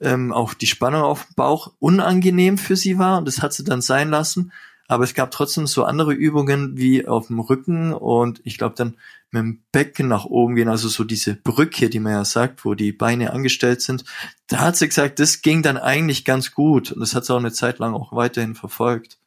ähm, 0.00 0.32
auch 0.32 0.54
die 0.54 0.66
Spannung 0.66 1.02
auf 1.02 1.26
dem 1.26 1.34
Bauch 1.34 1.72
unangenehm 1.78 2.58
für 2.58 2.76
sie 2.76 2.98
war 2.98 3.18
und 3.18 3.26
das 3.26 3.42
hat 3.42 3.52
sie 3.52 3.64
dann 3.64 3.82
sein 3.82 4.10
lassen. 4.10 4.52
Aber 4.88 5.04
es 5.04 5.14
gab 5.14 5.30
trotzdem 5.30 5.68
so 5.68 5.84
andere 5.84 6.12
Übungen 6.12 6.76
wie 6.76 7.06
auf 7.06 7.28
dem 7.28 7.38
Rücken 7.38 7.92
und 7.92 8.40
ich 8.42 8.58
glaube 8.58 8.74
dann 8.76 8.96
mit 9.30 9.40
dem 9.40 9.62
Becken 9.70 10.08
nach 10.08 10.24
oben 10.24 10.56
gehen, 10.56 10.68
also 10.68 10.88
so 10.88 11.04
diese 11.04 11.36
Brücke, 11.36 11.88
die 11.88 12.00
man 12.00 12.12
ja 12.12 12.24
sagt, 12.24 12.64
wo 12.64 12.74
die 12.74 12.90
Beine 12.90 13.32
angestellt 13.32 13.82
sind. 13.82 14.04
Da 14.48 14.58
hat 14.58 14.76
sie 14.76 14.88
gesagt, 14.88 15.20
das 15.20 15.42
ging 15.42 15.62
dann 15.62 15.76
eigentlich 15.76 16.24
ganz 16.24 16.52
gut 16.52 16.90
und 16.90 16.98
das 17.00 17.14
hat 17.14 17.24
sie 17.24 17.32
auch 17.32 17.38
eine 17.38 17.52
Zeit 17.52 17.78
lang 17.78 17.94
auch 17.94 18.12
weiterhin 18.12 18.56
verfolgt. 18.56 19.18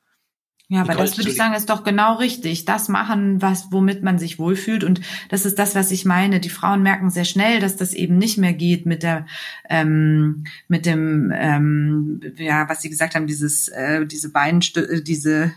Ja, 0.70 0.82
aber 0.82 0.96
das 0.96 1.18
würde 1.18 1.30
ich 1.30 1.36
sagen, 1.36 1.54
ist 1.54 1.70
doch 1.70 1.84
genau 1.84 2.16
richtig. 2.16 2.66
Das 2.66 2.88
machen, 2.88 3.42
was, 3.42 3.68
womit 3.72 4.02
man 4.02 4.18
sich 4.18 4.40
wohlfühlt. 4.40 4.84
Und 4.84 5.02
das 5.30 5.46
ist 5.46 5.60
das, 5.60 5.76
was 5.76 5.92
ich 5.92 6.06
meine. 6.06 6.40
Die 6.40 6.50
Frauen 6.50 6.82
merken 6.82 7.10
sehr 7.10 7.26
schnell, 7.26 7.60
dass 7.60 7.76
das 7.76 7.94
eben 7.94 8.18
nicht 8.18 8.38
mehr 8.38 8.54
geht 8.54 8.86
mit 8.86 9.04
der, 9.04 9.28
ähm, 9.70 10.46
mit 10.68 10.86
dem, 10.86 11.32
ähm, 11.36 12.22
ja, 12.38 12.68
was 12.70 12.82
Sie 12.82 12.90
gesagt 12.90 13.14
haben, 13.14 13.28
dieses, 13.28 13.68
äh, 13.68 14.06
diese 14.06 14.32
Beinstü 14.32 14.80
äh, 14.80 15.04
diese 15.04 15.54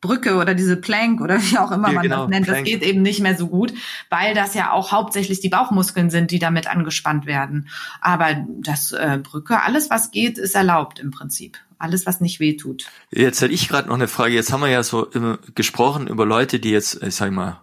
Brücke 0.00 0.36
oder 0.36 0.54
diese 0.54 0.76
Plank 0.76 1.20
oder 1.20 1.40
wie 1.42 1.58
auch 1.58 1.70
immer 1.70 1.88
ja, 1.88 1.94
man 1.94 2.02
genau, 2.02 2.22
das 2.22 2.30
nennt, 2.30 2.46
Plank. 2.46 2.64
das 2.64 2.68
geht 2.68 2.82
eben 2.82 3.02
nicht 3.02 3.20
mehr 3.20 3.36
so 3.36 3.48
gut, 3.48 3.74
weil 4.10 4.34
das 4.34 4.54
ja 4.54 4.72
auch 4.72 4.90
hauptsächlich 4.90 5.40
die 5.40 5.48
Bauchmuskeln 5.48 6.10
sind, 6.10 6.30
die 6.30 6.38
damit 6.38 6.66
angespannt 6.66 7.26
werden. 7.26 7.68
Aber 8.00 8.46
das 8.62 8.92
äh, 8.92 9.18
Brücke, 9.22 9.62
alles 9.62 9.90
was 9.90 10.10
geht, 10.10 10.38
ist 10.38 10.54
erlaubt 10.54 10.98
im 10.98 11.10
Prinzip. 11.10 11.58
Alles, 11.78 12.06
was 12.06 12.20
nicht 12.20 12.40
weh 12.40 12.56
tut. 12.56 12.86
Jetzt 13.10 13.40
hätte 13.40 13.52
ich 13.52 13.68
gerade 13.68 13.88
noch 13.88 13.96
eine 13.96 14.08
Frage. 14.08 14.34
Jetzt 14.34 14.52
haben 14.52 14.60
wir 14.60 14.68
ja 14.68 14.82
so 14.82 15.08
gesprochen 15.54 16.06
über 16.06 16.24
Leute, 16.24 16.58
die 16.58 16.70
jetzt, 16.70 17.02
ich 17.02 17.14
sag 17.14 17.32
mal, 17.32 17.60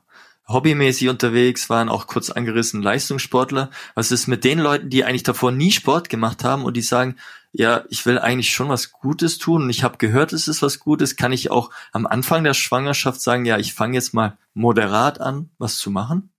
hobbymäßig 0.47 1.09
unterwegs 1.09 1.69
waren, 1.69 1.89
auch 1.89 2.07
kurz 2.07 2.29
angerissen 2.29 2.81
Leistungssportler. 2.81 3.69
Was 3.95 4.11
ist 4.11 4.27
mit 4.27 4.43
den 4.43 4.59
Leuten, 4.59 4.89
die 4.89 5.05
eigentlich 5.05 5.23
davor 5.23 5.51
nie 5.51 5.71
Sport 5.71 6.09
gemacht 6.09 6.43
haben 6.43 6.63
und 6.65 6.75
die 6.75 6.81
sagen, 6.81 7.15
ja, 7.53 7.85
ich 7.89 8.05
will 8.05 8.17
eigentlich 8.19 8.49
schon 8.49 8.69
was 8.69 8.91
Gutes 8.91 9.37
tun 9.37 9.63
und 9.63 9.69
ich 9.69 9.83
habe 9.83 9.97
gehört, 9.99 10.33
es 10.33 10.47
ist 10.47 10.61
was 10.61 10.79
Gutes, 10.79 11.15
kann 11.15 11.31
ich 11.31 11.51
auch 11.51 11.69
am 11.91 12.07
Anfang 12.07 12.43
der 12.43 12.55
Schwangerschaft 12.55 13.21
sagen, 13.21 13.45
ja, 13.45 13.57
ich 13.57 13.73
fange 13.73 13.93
jetzt 13.93 14.13
mal 14.13 14.37
moderat 14.53 15.21
an, 15.21 15.49
was 15.59 15.77
zu 15.77 15.91
machen? 15.91 16.32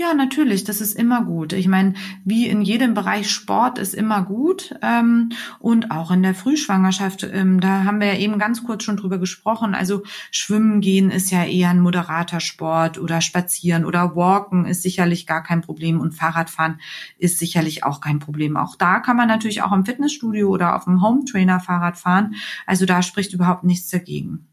Ja, 0.00 0.14
natürlich, 0.14 0.62
das 0.62 0.80
ist 0.80 0.96
immer 0.96 1.24
gut. 1.24 1.52
Ich 1.52 1.66
meine, 1.66 1.94
wie 2.24 2.46
in 2.46 2.62
jedem 2.62 2.94
Bereich 2.94 3.28
Sport 3.28 3.78
ist 3.78 3.94
immer 3.94 4.22
gut 4.22 4.72
ähm, 4.80 5.30
und 5.58 5.90
auch 5.90 6.12
in 6.12 6.22
der 6.22 6.36
Frühschwangerschaft, 6.36 7.24
ähm, 7.24 7.58
da 7.58 7.82
haben 7.82 7.98
wir 7.98 8.14
ja 8.14 8.20
eben 8.20 8.38
ganz 8.38 8.62
kurz 8.62 8.84
schon 8.84 8.96
drüber 8.96 9.18
gesprochen. 9.18 9.74
Also 9.74 10.04
Schwimmen 10.30 10.80
gehen 10.80 11.10
ist 11.10 11.32
ja 11.32 11.44
eher 11.44 11.70
ein 11.70 11.80
moderater 11.80 12.38
Sport 12.38 12.98
oder 12.98 13.20
Spazieren 13.20 13.84
oder 13.84 14.14
Walken 14.14 14.66
ist 14.66 14.82
sicherlich 14.82 15.26
gar 15.26 15.42
kein 15.42 15.62
Problem 15.62 15.98
und 15.98 16.14
Fahrradfahren 16.14 16.80
ist 17.18 17.40
sicherlich 17.40 17.82
auch 17.82 18.00
kein 18.00 18.20
Problem. 18.20 18.56
Auch 18.56 18.76
da 18.76 19.00
kann 19.00 19.16
man 19.16 19.26
natürlich 19.26 19.62
auch 19.62 19.72
im 19.72 19.84
Fitnessstudio 19.84 20.48
oder 20.48 20.76
auf 20.76 20.84
dem 20.84 21.02
Home 21.02 21.24
Trainer 21.24 21.58
Fahrrad 21.58 21.98
fahren. 21.98 22.36
Also 22.66 22.86
da 22.86 23.02
spricht 23.02 23.32
überhaupt 23.32 23.64
nichts 23.64 23.88
dagegen. 23.88 24.47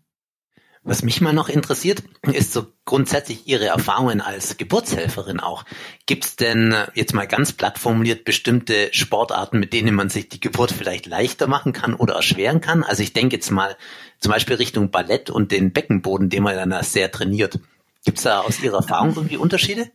Was 0.87 1.01
mich 1.01 1.19
mal 1.19 1.33
noch 1.33 1.49
interessiert, 1.49 2.03
ist 2.31 2.53
so 2.53 2.67
grundsätzlich 2.85 3.47
Ihre 3.47 3.65
Erfahrungen 3.65 4.21
als 4.21 4.55
Geburtshelferin 4.57 5.39
auch. 5.39 5.65
Gibt 6.05 6.25
es 6.25 6.35
denn 6.35 6.73
äh, 6.73 6.85
jetzt 6.93 7.15
mal 7.15 7.25
ganz 7.25 7.53
platt 7.53 7.79
formuliert 7.79 8.23
bestimmte 8.23 8.89
Sportarten, 8.93 9.59
mit 9.59 9.73
denen 9.73 9.95
man 9.95 10.09
sich 10.09 10.29
die 10.29 10.39
Geburt 10.39 10.71
vielleicht 10.71 11.07
leichter 11.07 11.47
machen 11.47 11.73
kann 11.73 11.95
oder 11.95 12.13
erschweren 12.13 12.61
kann? 12.61 12.83
Also 12.83 13.01
ich 13.01 13.13
denke 13.13 13.35
jetzt 13.35 13.49
mal 13.49 13.75
zum 14.19 14.31
Beispiel 14.31 14.57
Richtung 14.57 14.91
Ballett 14.91 15.31
und 15.31 15.51
den 15.51 15.73
Beckenboden, 15.73 16.29
den 16.29 16.43
man 16.43 16.55
dann 16.55 16.83
sehr 16.83 17.11
trainiert. 17.11 17.59
Gibt 18.05 18.19
es 18.19 18.23
da 18.23 18.41
aus 18.41 18.61
Ihrer 18.61 18.77
Erfahrung 18.77 19.15
irgendwie 19.15 19.37
Unterschiede? 19.37 19.89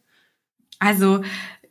Also 0.80 1.22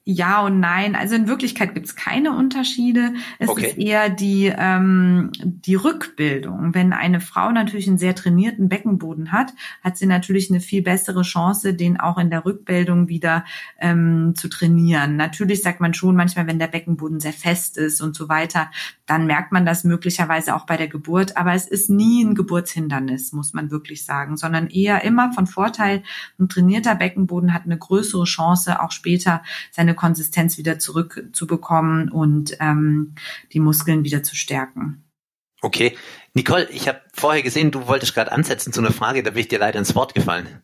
ja 0.06 0.42
und 0.42 0.60
nein. 0.60 0.96
Also 0.96 1.16
in 1.16 1.28
Wirklichkeit 1.28 1.74
gibt 1.76 1.86
es 1.86 1.96
keine 1.96 2.36
Unterschiede. 2.36 3.14
Es 3.38 3.50
okay. 3.50 3.68
ist 3.68 3.78
eher 3.78 4.10
die, 4.10 4.54
ähm, 4.56 5.32
die 5.44 5.76
Rückbildung. 5.76 6.74
Wenn 6.74 6.94
eine 6.94 7.22
Frau 7.22 7.52
natürlich 7.52 7.88
einen 7.88 7.98
sehr 7.98 8.16
trainierten 8.16 8.70
Beckenboden 8.70 9.32
hat, 9.32 9.54
hat 9.84 9.98
sie 9.98 10.08
natürlich 10.08 10.50
eine 10.50 10.62
viel 10.62 10.82
bessere 10.82 11.22
Chance, 11.22 11.74
den 11.74 12.00
auch 12.00 12.18
in 12.18 12.30
der 12.30 12.46
Rückbildung 12.46 13.08
wieder 13.08 13.46
ähm, 13.80 14.34
zu 14.36 14.50
trainieren. 14.50 15.16
Natürlich 15.16 15.62
sagt 15.62 15.80
man 15.80 15.94
schon 15.94 16.16
manchmal, 16.16 16.48
wenn 16.48 16.60
der 16.60 16.68
Beckenboden 16.68 17.20
sehr 17.20 17.34
fest 17.34 17.78
ist 17.78 18.02
und 18.02 18.16
so 18.16 18.30
weiter, 18.30 18.72
dann 19.06 19.26
merkt 19.26 19.52
man 19.52 19.66
das 19.66 19.84
möglicherweise 19.84 20.56
auch 20.56 20.66
bei 20.66 20.78
der 20.78 20.88
Geburt. 20.88 21.38
Aber 21.38 21.54
es 21.54 21.68
ist 21.68 21.90
nie 21.90 22.24
ein 22.24 22.36
Geburtshindernis, 22.36 23.32
muss 23.32 23.54
man 23.54 23.70
wirklich 23.72 24.06
sagen, 24.06 24.38
sondern 24.38 24.68
eher 24.68 25.04
immer 25.04 25.34
von 25.34 25.46
Vorteil. 25.46 26.04
Ein 26.40 26.50
trainierter 26.50 26.96
Beckenboden 26.96 27.54
hat 27.54 27.66
eine 27.66 27.78
größere 27.78 28.24
Chance, 28.24 28.82
auch 28.82 28.92
später 28.92 29.44
seine 29.72 29.89
Konsistenz 29.96 30.58
wieder 30.58 30.80
zurückzubekommen 30.80 32.10
und 32.10 32.58
ähm, 32.60 33.16
die 33.54 33.60
Muskeln 33.60 34.04
wieder 34.04 34.24
zu 34.24 34.36
stärken. 34.36 35.04
Okay. 35.62 35.98
Nicole, 36.34 36.70
ich 36.72 36.88
habe 36.88 37.02
vorher 37.14 37.44
gesehen, 37.44 37.72
du 37.72 37.88
wolltest 37.88 38.14
gerade 38.14 38.32
ansetzen 38.32 38.72
zu 38.72 38.80
einer 38.80 38.94
Frage, 38.94 39.24
da 39.24 39.32
bin 39.32 39.42
ich 39.42 39.48
dir 39.48 39.60
leider 39.60 39.80
ins 39.80 39.96
Wort 39.96 40.16
gefallen. 40.16 40.62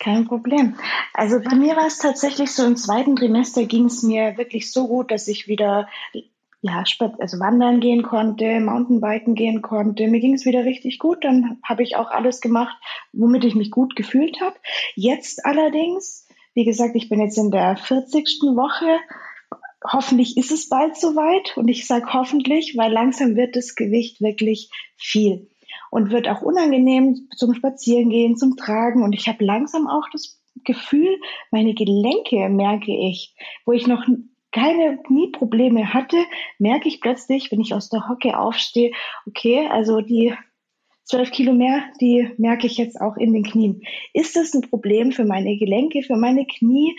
Kein 0.00 0.26
Problem. 0.26 0.76
Also 1.14 1.40
bei 1.40 1.54
mir 1.54 1.76
war 1.76 1.86
es 1.86 1.98
tatsächlich 1.98 2.50
so, 2.52 2.64
im 2.64 2.76
zweiten 2.76 3.14
Trimester 3.14 3.64
ging 3.64 3.84
es 3.84 4.02
mir 4.02 4.36
wirklich 4.36 4.72
so 4.72 4.88
gut, 4.88 5.10
dass 5.10 5.28
ich 5.28 5.46
wieder 5.46 5.88
ja, 6.60 6.82
also 7.18 7.38
wandern 7.38 7.80
gehen 7.80 8.02
konnte, 8.02 8.58
Mountainbiken 8.58 9.34
gehen 9.34 9.62
konnte. 9.62 10.08
Mir 10.08 10.20
ging 10.20 10.34
es 10.34 10.44
wieder 10.44 10.64
richtig 10.64 10.98
gut. 10.98 11.24
Dann 11.24 11.58
habe 11.62 11.84
ich 11.84 11.94
auch 11.94 12.10
alles 12.10 12.40
gemacht, 12.40 12.76
womit 13.12 13.44
ich 13.44 13.54
mich 13.54 13.70
gut 13.70 13.94
gefühlt 13.94 14.40
habe. 14.40 14.56
Jetzt 14.96 15.46
allerdings 15.46 16.26
wie 16.58 16.64
gesagt, 16.64 16.96
ich 16.96 17.08
bin 17.08 17.20
jetzt 17.20 17.38
in 17.38 17.52
der 17.52 17.76
40. 17.76 18.40
Woche. 18.56 18.98
Hoffentlich 19.84 20.36
ist 20.36 20.50
es 20.50 20.68
bald 20.68 20.96
soweit. 20.96 21.56
Und 21.56 21.68
ich 21.68 21.86
sage 21.86 22.12
hoffentlich, 22.12 22.76
weil 22.76 22.92
langsam 22.92 23.36
wird 23.36 23.54
das 23.54 23.76
Gewicht 23.76 24.20
wirklich 24.20 24.68
viel 24.96 25.46
und 25.92 26.10
wird 26.10 26.26
auch 26.26 26.42
unangenehm 26.42 27.28
zum 27.36 27.54
Spazierengehen, 27.54 28.36
zum 28.36 28.56
Tragen. 28.56 29.04
Und 29.04 29.12
ich 29.12 29.28
habe 29.28 29.44
langsam 29.44 29.86
auch 29.86 30.08
das 30.10 30.40
Gefühl, 30.64 31.20
meine 31.52 31.74
Gelenke 31.74 32.48
merke 32.48 32.90
ich, 32.90 33.36
wo 33.64 33.70
ich 33.70 33.86
noch 33.86 34.04
keine 34.50 34.98
Knieprobleme 35.06 35.94
hatte, 35.94 36.16
merke 36.58 36.88
ich 36.88 37.00
plötzlich, 37.00 37.52
wenn 37.52 37.60
ich 37.60 37.72
aus 37.72 37.88
der 37.88 38.08
Hocke 38.08 38.36
aufstehe, 38.36 38.90
okay, 39.26 39.68
also 39.70 40.00
die 40.00 40.34
zwölf 41.08 41.30
Kilo 41.30 41.52
mehr, 41.52 41.82
die 42.00 42.30
merke 42.36 42.66
ich 42.66 42.76
jetzt 42.76 43.00
auch 43.00 43.16
in 43.16 43.32
den 43.32 43.42
Knien. 43.42 43.82
Ist 44.12 44.36
das 44.36 44.54
ein 44.54 44.62
Problem 44.62 45.12
für 45.12 45.24
meine 45.24 45.56
Gelenke, 45.56 46.02
für 46.02 46.16
meine 46.16 46.46
Knie? 46.46 46.94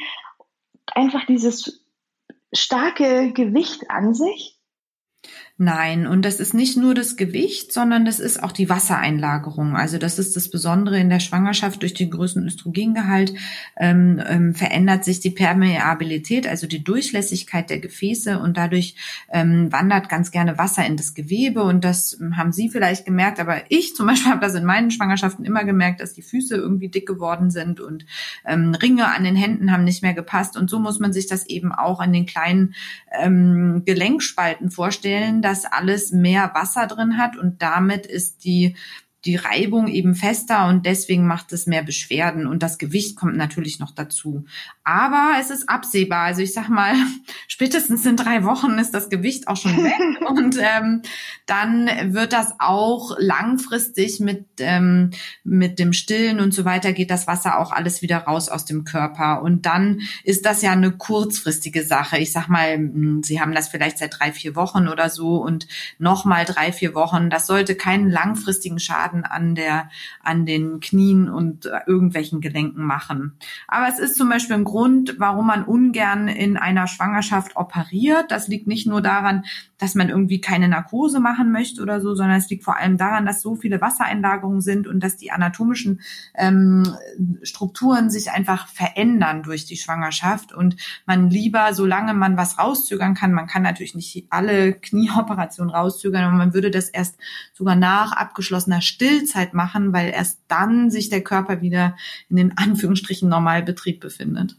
Einfach 0.88 1.26
dieses 1.26 1.86
starke 2.52 3.32
Gewicht 3.34 3.90
an 3.90 4.14
sich? 4.14 4.59
Nein, 5.62 6.08
und 6.08 6.24
das 6.24 6.40
ist 6.40 6.54
nicht 6.54 6.78
nur 6.78 6.94
das 6.94 7.18
Gewicht, 7.18 7.74
sondern 7.74 8.06
das 8.06 8.22
ist 8.22 8.42
auch 8.42 8.54
die 8.54 8.70
Wassereinlagerung. 8.70 9.76
Also 9.76 9.98
das 9.98 10.18
ist 10.18 10.38
das 10.38 10.50
Besondere 10.50 10.98
in 10.98 11.10
der 11.10 11.20
Schwangerschaft. 11.20 11.82
Durch 11.82 11.94
den 11.94 12.12
größten 12.12 12.46
Östrogengehalt 12.48 13.34
ähm, 13.76 14.24
ähm, 14.26 14.56
verändert 14.56 15.04
sich 15.04 15.20
die 15.20 15.32
Permeabilität, 15.32 16.48
also 16.48 16.66
die 16.66 16.82
Durchlässigkeit 16.82 17.70
der 17.70 17.80
Gefäße 17.80 18.40
und 18.40 18.56
dadurch 18.56 18.96
ähm, 19.34 19.70
wandert 19.70 20.08
ganz 20.08 20.32
gerne 20.32 20.58
Wasser 20.58 20.86
in 20.86 20.96
das 20.96 21.14
Gewebe. 21.14 21.62
Und 21.64 21.84
das 21.84 22.18
ähm, 22.22 22.38
haben 22.38 22.54
Sie 22.54 22.70
vielleicht 22.70 23.04
gemerkt, 23.04 23.42
aber 23.42 23.64
ich 23.68 23.98
zum 23.98 24.08
Beispiel 24.08 24.32
habe 24.32 24.40
das 24.40 24.56
in 24.56 24.64
meinen 24.64 24.92
Schwangerschaften 24.92 25.44
immer 25.44 25.66
gemerkt, 25.66 26.00
dass 26.00 26.14
die 26.14 26.22
Füße 26.22 26.56
irgendwie 26.56 26.88
dick 26.88 27.06
geworden 27.06 27.52
sind 27.52 27.82
und 27.82 28.06
ähm, 28.46 28.76
Ringe 28.76 29.14
an 29.14 29.26
den 29.26 29.36
Händen 29.36 29.74
haben 29.74 29.84
nicht 29.84 30.04
mehr 30.04 30.14
gepasst. 30.14 30.56
Und 30.56 30.70
so 30.70 30.80
muss 30.80 31.02
man 31.02 31.12
sich 31.12 31.28
das 31.28 31.48
eben 31.48 31.74
auch 31.74 32.00
an 32.00 32.14
den 32.14 32.26
kleinen 32.26 32.76
ähm, 33.12 33.84
Gelenkspalten 33.84 34.72
vorstellen 34.72 35.42
das 35.50 35.66
alles 35.66 36.12
mehr 36.12 36.52
Wasser 36.54 36.86
drin 36.86 37.18
hat 37.18 37.36
und 37.36 37.62
damit 37.62 38.06
ist 38.06 38.44
die 38.44 38.76
die 39.26 39.36
Reibung 39.36 39.88
eben 39.88 40.16
fester 40.16 40.68
und 40.68 40.86
deswegen 40.86 41.28
macht 41.28 41.52
es 41.52 41.68
mehr 41.68 41.84
Beschwerden 41.84 42.48
und 42.48 42.64
das 42.64 42.78
Gewicht 42.78 43.18
kommt 43.18 43.36
natürlich 43.36 43.78
noch 43.80 43.92
dazu. 43.92 44.46
Aber 44.86 45.34
es 45.40 45.50
ist 45.50 45.68
absehbar. 45.68 46.24
Also 46.24 46.42
ich 46.42 46.54
sag 46.54 46.70
mal, 46.70 46.94
spätestens 47.48 48.06
in 48.06 48.16
drei 48.16 48.46
Wochen 48.46 48.78
ist 48.80 48.92
das 48.92 49.10
Gewicht 49.10 49.48
auch 49.48 49.58
schon 49.58 49.76
weg 49.84 50.00
und 50.30 50.58
ähm, 50.60 51.02
dann 51.46 52.14
wird 52.14 52.32
das 52.32 52.54
auch 52.60 53.18
langfristig 53.20 54.22
mit 54.22 54.46
ähm, 54.60 55.12
mit 55.44 55.80
dem 55.80 55.92
Stillen 55.92 56.40
und 56.40 56.54
so 56.54 56.64
weiter 56.64 56.94
geht 56.94 57.12
das 57.12 57.28
Wasser 57.28 57.60
auch 57.60 57.74
alles 57.74 58.02
wieder 58.02 58.20
raus 58.20 58.48
aus 58.48 58.64
dem 58.64 58.86
Körper 58.86 59.42
und 59.42 59.66
dann 59.66 60.00
ist 60.24 60.46
das 60.46 60.62
ja 60.62 60.72
eine 60.72 60.92
kurzfristige 60.92 61.84
Sache. 61.84 62.18
Ich 62.18 62.32
sag 62.32 62.48
mal, 62.48 62.76
hm, 62.76 63.22
Sie 63.24 63.42
haben 63.42 63.54
das 63.54 63.68
vielleicht 63.68 63.98
seit 63.98 64.18
drei 64.18 64.32
vier 64.32 64.56
Wochen 64.56 64.88
oder 64.88 65.10
so 65.10 65.38
und 65.38 65.68
noch 65.98 66.24
mal 66.24 66.46
drei 66.46 66.72
vier 66.72 66.96
Wochen. 66.96 67.30
Das 67.30 67.48
sollte 67.48 67.76
keinen 67.76 68.10
langfristigen 68.10 68.80
Schaden 68.80 69.09
Schaden 69.10 69.26
an 69.26 69.56
der, 69.56 69.90
an 70.24 70.46
den 70.46 70.80
Knien 70.80 71.30
und 71.30 71.66
äh, 71.66 71.80
irgendwelchen 71.88 72.42
Gelenken 72.42 72.84
machen. 72.84 73.34
Aber 73.68 73.88
es 73.88 74.00
ist 74.00 74.18
zum 74.18 74.30
Beispiel 74.30 74.56
ein 74.56 74.64
Grund, 74.64 75.16
warum 75.18 75.48
man 75.48 75.64
ungern 75.64 76.28
in 76.28 76.58
einer 76.58 76.88
Schwangerschaft 76.88 77.56
operiert. 77.56 78.32
Das 78.32 78.48
liegt 78.48 78.68
nicht 78.68 78.88
nur 78.88 79.02
daran, 79.02 79.46
dass 79.80 79.96
man 79.96 80.10
irgendwie 80.10 80.42
keine 80.42 80.68
Narkose 80.68 81.20
machen 81.20 81.52
möchte 81.52 81.82
oder 81.82 82.02
so, 82.02 82.14
sondern 82.14 82.38
es 82.38 82.50
liegt 82.50 82.64
vor 82.64 82.78
allem 82.78 82.98
daran, 82.98 83.26
dass 83.26 83.42
so 83.42 83.56
viele 83.56 83.82
Wassereinlagerungen 83.82 84.62
sind 84.62 84.88
und 84.88 85.00
dass 85.02 85.18
die 85.18 85.32
anatomischen 85.32 86.02
ähm, 86.36 86.96
Strukturen 87.42 88.12
sich 88.12 88.32
einfach 88.32 88.68
verändern 88.68 89.42
durch 89.42 89.66
die 89.66 89.78
Schwangerschaft 89.78 90.54
und 90.54 90.76
man 91.06 91.30
lieber, 91.30 91.74
solange 91.74 92.14
man 92.14 92.38
was 92.38 92.60
rauszögern 92.60 93.16
kann, 93.16 93.34
man 93.34 93.48
kann 93.48 93.64
natürlich 93.64 93.96
nicht 93.96 94.28
alle 94.30 94.74
Knieoperationen 94.74 95.74
rauszögern, 95.74 96.26
aber 96.26 96.36
man 96.36 96.54
würde 96.54 96.72
das 96.72 96.90
erst 96.90 97.18
sogar 97.54 97.76
nach 97.76 98.12
abgeschlossener 98.12 98.82
Stillzeit 98.82 99.54
machen, 99.54 99.94
weil 99.94 100.10
erst 100.10 100.42
dann 100.50 100.92
sich 100.92 101.10
der 101.10 101.24
Körper 101.24 101.62
wieder 101.62 101.96
in 102.30 102.36
den 102.36 102.58
Anführungsstrichen 102.58 103.30
Normalbetrieb 103.30 104.02
befindet. 104.02 104.58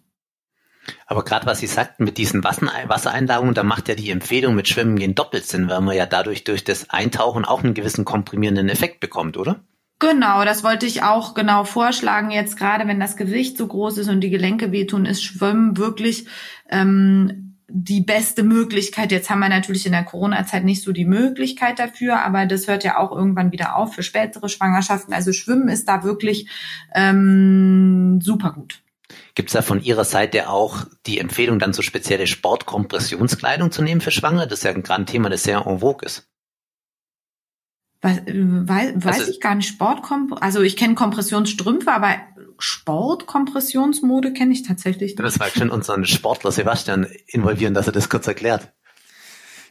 Aber 1.07 1.25
gerade 1.25 1.47
was 1.47 1.59
Sie 1.59 1.66
sagten 1.66 2.05
mit 2.05 2.19
diesen 2.19 2.43
Wassereinlagungen, 2.43 3.55
da 3.55 3.62
macht 3.62 3.88
ja 3.88 3.95
die 3.95 4.11
Empfehlung 4.11 4.55
mit 4.55 4.69
Schwimmen 4.69 4.97
gehen 4.97 5.14
doppelt 5.14 5.47
Sinn, 5.47 5.69
weil 5.69 5.81
man 5.81 5.97
ja 5.97 6.07
dadurch 6.07 6.45
durch 6.45 6.64
das 6.64 6.90
Eintauchen 6.90 7.45
auch 7.45 7.62
einen 7.62 7.75
gewissen 7.75 8.05
komprimierenden 8.05 8.69
Effekt 8.69 9.01
bekommt, 9.01 9.37
oder? 9.37 9.61
Genau, 9.99 10.45
das 10.47 10.64
wollte 10.64 10.87
ich 10.87 11.03
auch 11.03 11.35
genau 11.35 11.64
vorschlagen. 11.64 12.31
Jetzt 12.31 12.57
gerade, 12.57 12.88
wenn 12.88 13.01
das 13.01 13.19
Gewicht 13.19 13.59
so 13.59 13.66
groß 13.66 13.99
ist 13.99 14.09
und 14.09 14.23
die 14.23 14.31
Gelenke 14.31 14.73
wehtun, 14.73 15.05
ist 15.05 15.23
Schwimmen 15.23 15.77
wirklich 15.77 16.27
ähm, 16.71 17.59
die 17.69 18.01
beste 18.01 18.43
Möglichkeit. 18.43 19.12
Jetzt 19.12 19.29
haben 19.29 19.40
wir 19.40 19.51
natürlich 19.51 19.85
in 19.85 19.93
der 19.93 20.05
Corona-Zeit 20.05 20.64
nicht 20.64 20.83
so 20.83 20.93
die 20.93 21.05
Möglichkeit 21.05 21.79
dafür, 21.79 22.25
aber 22.25 22.47
das 22.47 22.66
hört 22.66 22.83
ja 22.83 22.97
auch 22.97 23.12
irgendwann 23.12 23.53
wieder 23.53 23.77
auf 23.77 23.95
für 23.95 24.03
spätere 24.03 24.49
Schwangerschaften. 24.49 25.12
Also 25.12 25.35
Schwimmen 25.35 25.69
ist 25.69 25.87
da 25.87 26.03
wirklich 26.03 26.49
ähm, 26.95 28.21
super 28.23 28.53
gut. 28.53 28.81
Gibt 29.35 29.49
es 29.49 29.53
da 29.53 29.62
von 29.62 29.83
Ihrer 29.83 30.05
Seite 30.05 30.49
auch 30.49 30.85
die 31.07 31.18
Empfehlung, 31.18 31.59
dann 31.59 31.73
so 31.73 31.83
spezielle 31.83 32.27
Sportkompressionskleidung 32.27 33.70
zu 33.70 33.83
nehmen 33.83 34.01
für 34.01 34.11
Schwangere? 34.11 34.46
Das 34.46 34.61
ist 34.61 34.64
ja 34.64 34.73
gerade 34.73 35.03
ein 35.03 35.07
Thema, 35.07 35.29
das 35.29 35.42
sehr 35.42 35.66
en 35.66 35.81
vogue 35.81 36.07
ist. 36.07 36.29
Weiß, 38.03 38.18
äh, 38.18 38.35
weiß, 38.35 38.92
weiß 38.96 39.20
also, 39.20 39.31
ich 39.31 39.40
gar 39.40 39.55
nicht. 39.55 39.68
Sportkomp 39.68 40.42
also 40.42 40.62
ich 40.62 40.77
kenne 40.77 40.94
Kompressionsstrümpfe, 40.94 41.92
aber 41.92 42.16
Sportkompressionsmode 42.59 44.33
kenne 44.33 44.53
ich 44.53 44.62
tatsächlich 44.62 45.16
nicht. 45.16 45.20
Das 45.20 45.38
war 45.40 45.49
schon 45.49 45.70
unseren 45.70 46.05
Sportler 46.07 46.53
Sebastian 46.53 47.07
involvieren, 47.27 47.75
dass 47.75 47.87
er 47.87 47.92
das 47.92 48.09
kurz 48.09 48.27
erklärt. 48.27 48.73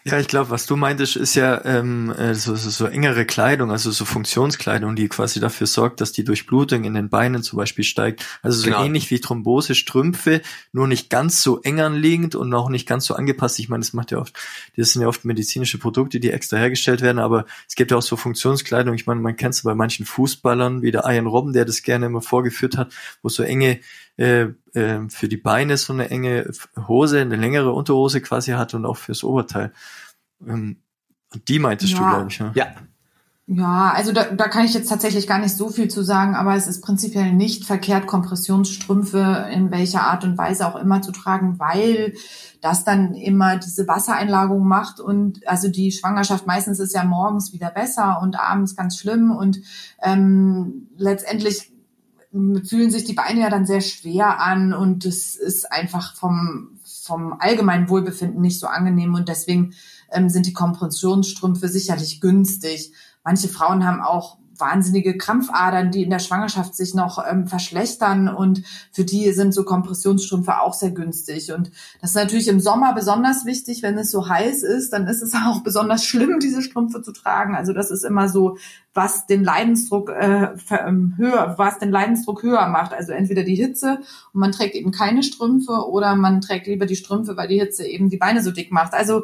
Ja, 0.05 0.17
ich 0.17 0.27
glaube, 0.27 0.49
was 0.49 0.65
du 0.65 0.77
meintest, 0.77 1.17
ist 1.17 1.35
ja 1.35 1.63
ähm, 1.65 2.09
äh, 2.11 2.33
so, 2.33 2.55
so, 2.55 2.69
so 2.69 2.85
engere 2.85 3.25
Kleidung, 3.25 3.69
also 3.69 3.91
so 3.91 4.05
Funktionskleidung, 4.05 4.95
die 4.95 5.09
quasi 5.09 5.41
dafür 5.41 5.67
sorgt, 5.67 5.99
dass 5.99 6.13
die 6.13 6.23
Durchblutung 6.23 6.85
in 6.85 6.93
den 6.93 7.09
Beinen 7.09 7.43
zum 7.43 7.57
Beispiel 7.57 7.83
steigt. 7.83 8.25
Also 8.41 8.59
so 8.59 8.65
genau. 8.65 8.83
ähnlich 8.83 9.11
wie 9.11 9.19
Thrombose, 9.19 9.75
Strümpfe, 9.75 10.41
nur 10.71 10.87
nicht 10.87 11.09
ganz 11.09 11.43
so 11.43 11.61
eng 11.61 11.81
anliegend 11.81 12.35
und 12.35 12.53
auch 12.53 12.69
nicht 12.69 12.87
ganz 12.87 13.05
so 13.05 13.13
angepasst. 13.13 13.59
Ich 13.59 13.67
meine, 13.67 13.81
das 13.81 13.91
macht 13.91 14.11
ja 14.11 14.19
oft, 14.19 14.33
das 14.77 14.93
sind 14.93 15.01
ja 15.01 15.07
oft 15.09 15.25
medizinische 15.25 15.77
Produkte, 15.77 16.21
die 16.21 16.31
extra 16.31 16.57
hergestellt 16.57 17.01
werden, 17.01 17.19
aber 17.19 17.45
es 17.67 17.75
gibt 17.75 17.91
ja 17.91 17.97
auch 17.97 18.01
so 18.01 18.15
Funktionskleidung. 18.15 18.95
Ich 18.95 19.05
meine, 19.05 19.19
man 19.19 19.35
kennt 19.35 19.55
es 19.55 19.63
bei 19.63 19.75
manchen 19.75 20.05
Fußballern, 20.05 20.81
wie 20.81 20.91
der 20.91 21.03
Ian 21.05 21.27
Robben, 21.27 21.51
der 21.51 21.65
das 21.65 21.83
gerne 21.83 22.05
immer 22.05 22.21
vorgeführt 22.21 22.77
hat, 22.77 22.93
wo 23.21 23.27
so 23.27 23.43
enge 23.43 23.79
äh, 24.19 24.49
äh, 24.73 25.09
für 25.09 25.29
die 25.29 25.37
Beine 25.37 25.77
so 25.77 25.93
eine 25.93 26.09
enge 26.09 26.51
Hose, 26.87 27.21
eine 27.21 27.37
längere 27.37 27.71
Unterhose 27.71 28.19
quasi 28.19 28.51
hat 28.51 28.73
und 28.73 28.85
auch 28.85 28.97
fürs 28.97 29.23
Oberteil. 29.23 29.71
Ähm, 30.45 30.81
die 31.47 31.59
meintest 31.59 31.93
ja. 31.93 31.99
du, 31.99 32.09
glaube 32.09 32.27
ich. 32.29 32.39
Ja. 32.39 32.51
ja. 32.53 32.67
Ja, 33.51 33.93
also 33.95 34.11
da, 34.11 34.25
da 34.25 34.47
kann 34.47 34.65
ich 34.65 34.75
jetzt 34.75 34.89
tatsächlich 34.89 35.25
gar 35.25 35.39
nicht 35.39 35.57
so 35.57 35.69
viel 35.69 35.87
zu 35.87 36.03
sagen, 36.03 36.35
aber 36.35 36.53
es 36.53 36.67
ist 36.67 36.81
prinzipiell 36.81 37.33
nicht 37.33 37.65
verkehrt, 37.65 38.05
Kompressionsstrümpfe 38.05 39.47
in 39.51 39.71
welcher 39.71 40.03
Art 40.03 40.23
und 40.23 40.37
Weise 40.37 40.67
auch 40.67 40.75
immer 40.75 41.01
zu 41.01 41.11
tragen, 41.11 41.57
weil 41.57 42.13
das 42.61 42.83
dann 42.83 43.15
immer 43.15 43.57
diese 43.57 43.87
Wassereinlagerung 43.87 44.67
macht 44.67 44.99
und 44.99 45.47
also 45.47 45.67
die 45.67 45.91
Schwangerschaft 45.91 46.45
meistens 46.45 46.79
ist 46.79 46.93
ja 46.93 47.03
morgens 47.03 47.51
wieder 47.51 47.71
besser 47.71 48.19
und 48.21 48.39
abends 48.39 48.75
ganz 48.75 48.99
schlimm 48.99 49.31
und 49.31 49.57
ähm, 50.03 50.89
letztendlich 50.97 51.71
fühlen 52.31 52.91
sich 52.91 53.05
die 53.05 53.13
Beine 53.13 53.41
ja 53.41 53.49
dann 53.49 53.65
sehr 53.65 53.81
schwer 53.81 54.39
an 54.39 54.73
und 54.73 55.05
es 55.05 55.35
ist 55.35 55.71
einfach 55.71 56.15
vom 56.15 56.79
vom 56.83 57.33
allgemeinen 57.39 57.89
Wohlbefinden 57.89 58.41
nicht 58.41 58.59
so 58.59 58.67
angenehm 58.67 59.15
und 59.15 59.29
deswegen 59.29 59.73
ähm, 60.11 60.29
sind 60.29 60.45
die 60.45 60.53
Kompressionsstrümpfe 60.53 61.67
sicherlich 61.67 62.21
günstig. 62.21 62.93
Manche 63.23 63.47
Frauen 63.47 63.85
haben 63.85 64.01
auch 64.01 64.38
wahnsinnige 64.59 65.17
Krampfadern, 65.17 65.91
die 65.91 66.03
in 66.03 66.09
der 66.09 66.19
Schwangerschaft 66.19 66.75
sich 66.75 66.93
noch 66.93 67.23
ähm, 67.29 67.47
verschlechtern 67.47 68.27
und 68.27 68.63
für 68.91 69.03
die 69.03 69.31
sind 69.31 69.53
so 69.53 69.63
Kompressionsstrümpfe 69.63 70.61
auch 70.61 70.73
sehr 70.73 70.91
günstig. 70.91 71.51
Und 71.51 71.71
das 72.01 72.11
ist 72.11 72.15
natürlich 72.15 72.47
im 72.47 72.59
Sommer 72.59 72.93
besonders 72.93 73.45
wichtig, 73.45 73.83
wenn 73.83 73.97
es 73.97 74.11
so 74.11 74.27
heiß 74.27 74.63
ist, 74.63 74.93
dann 74.93 75.07
ist 75.07 75.21
es 75.21 75.33
auch 75.47 75.61
besonders 75.61 76.03
schlimm, 76.05 76.39
diese 76.41 76.61
Strümpfe 76.61 77.01
zu 77.01 77.11
tragen. 77.11 77.55
Also 77.55 77.73
das 77.73 77.91
ist 77.91 78.03
immer 78.03 78.29
so, 78.29 78.57
was 78.93 79.27
den 79.27 79.43
Leidensdruck 79.43 80.09
äh, 80.09 80.49
ähm, 80.71 81.13
höher, 81.17 81.55
was 81.57 81.79
den 81.79 81.91
Leidensdruck 81.91 82.43
höher 82.43 82.67
macht. 82.67 82.93
Also 82.93 83.11
entweder 83.11 83.43
die 83.43 83.55
Hitze 83.55 83.99
und 84.33 84.41
man 84.41 84.51
trägt 84.51 84.75
eben 84.75 84.91
keine 84.91 85.23
Strümpfe 85.23 85.87
oder 85.87 86.15
man 86.15 86.41
trägt 86.41 86.67
lieber 86.67 86.85
die 86.85 86.95
Strümpfe, 86.95 87.37
weil 87.37 87.47
die 87.47 87.59
Hitze 87.59 87.85
eben 87.85 88.09
die 88.09 88.17
Beine 88.17 88.41
so 88.41 88.51
dick 88.51 88.71
macht. 88.71 88.93
Also 88.93 89.23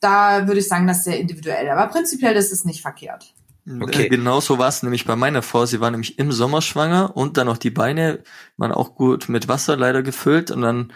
da 0.00 0.46
würde 0.46 0.60
ich 0.60 0.68
sagen, 0.68 0.86
das 0.86 0.98
ist 0.98 1.04
sehr 1.04 1.18
individuell. 1.18 1.70
Aber 1.70 1.90
prinzipiell 1.90 2.36
ist 2.36 2.52
es 2.52 2.64
nicht 2.64 2.82
verkehrt. 2.82 3.32
Okay. 3.66 4.06
Äh, 4.06 4.08
genau 4.08 4.40
so 4.40 4.58
war 4.58 4.68
es 4.68 4.82
nämlich 4.82 5.06
bei 5.06 5.16
meiner 5.16 5.42
Frau. 5.42 5.64
Sie 5.64 5.80
war 5.80 5.90
nämlich 5.90 6.18
im 6.18 6.32
Sommer 6.32 6.60
schwanger 6.60 7.16
und 7.16 7.36
dann 7.36 7.46
noch 7.46 7.56
die 7.56 7.70
Beine 7.70 8.22
waren 8.56 8.72
auch 8.72 8.94
gut 8.94 9.28
mit 9.28 9.48
Wasser 9.48 9.76
leider 9.76 10.02
gefüllt 10.02 10.50
und 10.50 10.60
dann 10.60 10.92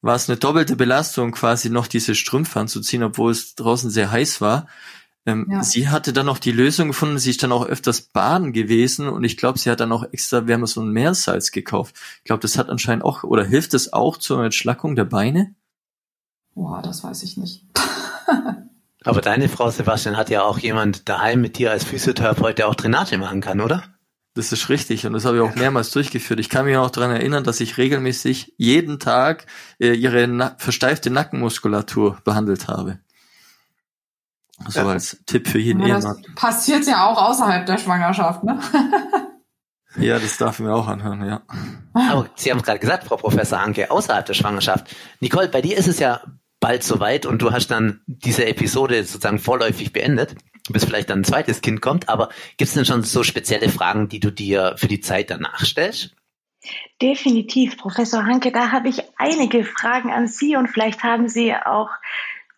war 0.00 0.14
es 0.14 0.28
eine 0.28 0.38
doppelte 0.38 0.76
Belastung, 0.76 1.32
quasi 1.32 1.68
noch 1.68 1.86
diese 1.86 2.14
Strümpfe 2.14 2.60
anzuziehen, 2.60 3.02
obwohl 3.02 3.32
es 3.32 3.54
draußen 3.54 3.90
sehr 3.90 4.10
heiß 4.10 4.40
war. 4.40 4.66
Ähm, 5.26 5.48
ja. 5.50 5.62
Sie 5.62 5.88
hatte 5.88 6.12
dann 6.12 6.26
noch 6.26 6.38
die 6.38 6.52
Lösung 6.52 6.88
gefunden, 6.88 7.18
sie 7.18 7.30
ist 7.30 7.42
dann 7.42 7.52
auch 7.52 7.66
öfters 7.66 8.00
baden 8.00 8.52
gewesen 8.52 9.08
und 9.08 9.24
ich 9.24 9.36
glaube, 9.36 9.58
sie 9.58 9.70
hat 9.70 9.80
dann 9.80 9.92
auch 9.92 10.04
extra, 10.12 10.46
wir 10.46 10.54
haben 10.54 10.66
so 10.66 10.80
ein 10.80 10.90
Meersalz 10.90 11.50
gekauft. 11.50 11.96
Ich 12.18 12.24
glaube, 12.24 12.40
das 12.40 12.56
hat 12.56 12.68
anscheinend 12.68 13.04
auch, 13.04 13.24
oder 13.24 13.44
hilft 13.44 13.74
es 13.74 13.92
auch 13.92 14.16
zur 14.16 14.44
Entschlackung 14.44 14.94
der 14.94 15.04
Beine? 15.04 15.54
Boah, 16.54 16.80
das 16.80 17.02
weiß 17.02 17.24
ich 17.24 17.36
nicht. 17.36 17.66
Aber 19.06 19.20
deine 19.20 19.48
Frau 19.48 19.70
Sebastian 19.70 20.16
hat 20.16 20.30
ja 20.30 20.42
auch 20.42 20.58
jemand 20.58 21.08
daheim 21.08 21.40
mit 21.40 21.58
dir 21.58 21.70
als 21.70 21.84
Physiotherapeut, 21.84 22.58
der 22.58 22.66
auch 22.66 22.74
Drainage 22.74 23.16
machen 23.18 23.40
kann, 23.40 23.60
oder? 23.60 23.84
Das 24.34 24.52
ist 24.52 24.68
richtig 24.68 25.06
und 25.06 25.12
das 25.12 25.24
habe 25.24 25.36
ich 25.36 25.42
auch 25.42 25.54
mehrmals 25.54 25.92
durchgeführt. 25.92 26.40
Ich 26.40 26.50
kann 26.50 26.66
mich 26.66 26.76
auch 26.76 26.90
daran 26.90 27.12
erinnern, 27.12 27.44
dass 27.44 27.60
ich 27.60 27.78
regelmäßig 27.78 28.52
jeden 28.58 28.98
Tag 28.98 29.46
äh, 29.78 29.92
ihre 29.92 30.26
na 30.26 30.56
versteifte 30.58 31.10
Nackenmuskulatur 31.10 32.18
behandelt 32.24 32.66
habe. 32.66 32.98
So 34.68 34.80
ja. 34.80 34.86
als 34.88 35.18
Tipp 35.24 35.48
für 35.48 35.58
jeden 35.58 35.80
ja, 35.86 35.98
Ehemann. 35.98 36.22
passiert 36.34 36.84
ja 36.86 37.06
auch 37.06 37.30
außerhalb 37.30 37.64
der 37.64 37.78
Schwangerschaft, 37.78 38.42
ne? 38.42 38.58
ja, 39.98 40.18
das 40.18 40.36
darf 40.36 40.58
ich 40.58 40.66
mir 40.66 40.74
auch 40.74 40.88
anhören, 40.88 41.24
ja. 41.24 41.42
Aber 41.94 42.28
Sie 42.34 42.50
haben 42.50 42.58
es 42.58 42.64
gerade 42.64 42.80
gesagt, 42.80 43.04
Frau 43.04 43.16
Professor 43.16 43.60
Anke, 43.60 43.90
außerhalb 43.90 44.26
der 44.26 44.34
Schwangerschaft. 44.34 44.94
Nicole, 45.20 45.48
bei 45.48 45.62
dir 45.62 45.78
ist 45.78 45.88
es 45.88 46.00
ja 46.00 46.20
bald 46.60 46.82
soweit 46.82 47.26
und 47.26 47.42
du 47.42 47.52
hast 47.52 47.68
dann 47.68 48.00
diese 48.06 48.46
Episode 48.46 49.04
sozusagen 49.04 49.38
vorläufig 49.38 49.92
beendet, 49.92 50.34
bis 50.68 50.84
vielleicht 50.84 51.10
dann 51.10 51.20
ein 51.20 51.24
zweites 51.24 51.60
Kind 51.60 51.80
kommt. 51.80 52.08
Aber 52.08 52.30
gibt 52.56 52.68
es 52.68 52.74
denn 52.74 52.84
schon 52.84 53.02
so 53.02 53.22
spezielle 53.22 53.68
Fragen, 53.68 54.08
die 54.08 54.20
du 54.20 54.30
dir 54.30 54.74
für 54.76 54.88
die 54.88 55.00
Zeit 55.00 55.30
danach 55.30 55.64
stellst? 55.64 56.14
Definitiv, 57.00 57.76
Professor 57.76 58.24
Hanke, 58.24 58.50
da 58.50 58.72
habe 58.72 58.88
ich 58.88 59.02
einige 59.18 59.64
Fragen 59.64 60.10
an 60.10 60.26
Sie 60.26 60.56
und 60.56 60.68
vielleicht 60.68 61.02
haben 61.04 61.28
Sie 61.28 61.54
auch 61.54 61.90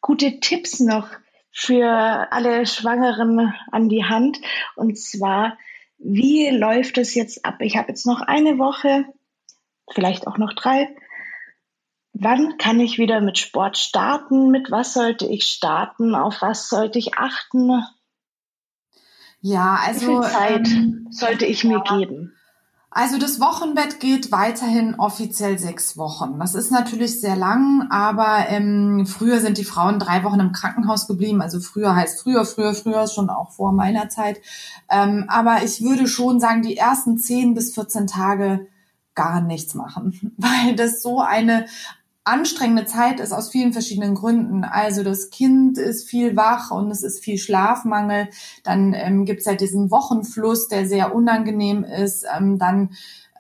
gute 0.01 0.41
Tipps 0.41 0.81
noch 0.81 1.09
für 1.53 2.29
alle 2.31 2.67
Schwangeren 2.67 3.53
an 3.73 3.89
die 3.89 4.05
Hand. 4.05 4.39
Und 4.77 4.99
zwar, 4.99 5.59
wie 5.99 6.49
läuft 6.51 6.99
es 6.99 7.15
jetzt 7.15 7.45
ab? 7.45 7.57
Ich 7.61 7.77
habe 7.77 7.89
jetzt 7.89 8.07
noch 8.07 8.21
eine 8.21 8.59
Woche, 8.59 9.05
vielleicht 9.93 10.27
auch 10.27 10.39
noch 10.39 10.55
drei. 10.55 10.89
Wann 12.21 12.59
kann 12.59 12.81
ich 12.81 12.99
wieder 12.99 13.21
mit 13.21 13.39
Sport 13.39 13.79
starten? 13.79 14.51
Mit 14.51 14.73
was 14.73 14.93
sollte 14.93 15.27
ich 15.27 15.45
starten? 15.45 16.17
Auf 16.17 16.43
was 16.43 16.69
sollte 16.69 16.99
ich 16.99 17.15
achten? 17.15 17.85
Ja, 19.41 19.79
also. 19.85 20.01
Wie 20.01 20.23
viel 20.25 20.33
Zeit 20.33 20.69
ähm, 20.69 21.07
sollte 21.11 21.47
ich 21.47 21.63
mir 21.63 21.83
ja. 21.85 21.97
geben? 21.97 22.33
Also 22.91 23.19
das 23.19 23.39
Wochenbett 23.39 24.01
geht 24.01 24.33
weiterhin 24.33 24.97
offiziell 24.97 25.59
sechs 25.59 25.97
Wochen. 25.97 26.41
Das 26.41 26.55
ist 26.55 26.73
natürlich 26.73 27.21
sehr 27.21 27.37
lang, 27.37 27.87
aber 27.91 28.47
ähm, 28.49 29.07
früher 29.07 29.41
sind 29.41 29.59
die 29.59 29.65
Frauen 29.65 30.01
drei 30.01 30.25
Wochen 30.25 30.41
im 30.41 30.53
Krankenhaus 30.53 31.07
geblieben. 31.07 31.43
Also 31.43 31.61
früher 31.61 31.95
heißt 31.95 32.23
früher, 32.23 32.45
früher, 32.45 32.75
früher, 32.75 33.07
schon 33.07 33.31
auch 33.31 33.53
vor 33.53 33.73
meiner 33.73 34.09
Zeit. 34.09 34.41
Ähm, 34.91 35.27
aber 35.29 35.63
ich 35.63 35.83
würde 35.83 36.09
schon 36.09 36.41
sagen, 36.41 36.63
die 36.63 36.79
ersten 36.79 37.19
zehn 37.19 37.55
bis 37.55 37.75
14 37.75 38.07
Tage 38.09 38.67
gar 39.15 39.41
nichts 39.41 39.75
machen, 39.75 40.33
weil 40.37 40.75
das 40.75 41.03
so 41.03 41.21
eine 41.21 41.67
anstrengende 42.29 42.87
Zeit 42.87 43.21
ist 43.21 43.33
aus 43.33 43.51
vielen 43.51 43.73
verschiedenen 43.73 44.15
Gründen. 44.15 44.65
Also 44.65 45.03
das 45.03 45.31
Kind 45.31 45.79
ist 45.79 46.09
viel 46.09 46.37
wach 46.37 46.71
und 46.71 46.91
es 46.91 47.03
ist 47.03 47.25
viel 47.25 47.39
Schlafmangel. 47.39 48.29
Dann 48.63 48.93
ähm, 48.95 49.25
gibt 49.25 49.41
es 49.41 49.47
halt 49.47 49.61
diesen 49.61 49.91
Wochenfluss, 49.91 50.69
der 50.69 50.87
sehr 50.87 51.15
unangenehm 51.15 51.85
ist. 51.85 52.25
Ähm, 52.37 52.59
dann 52.59 52.91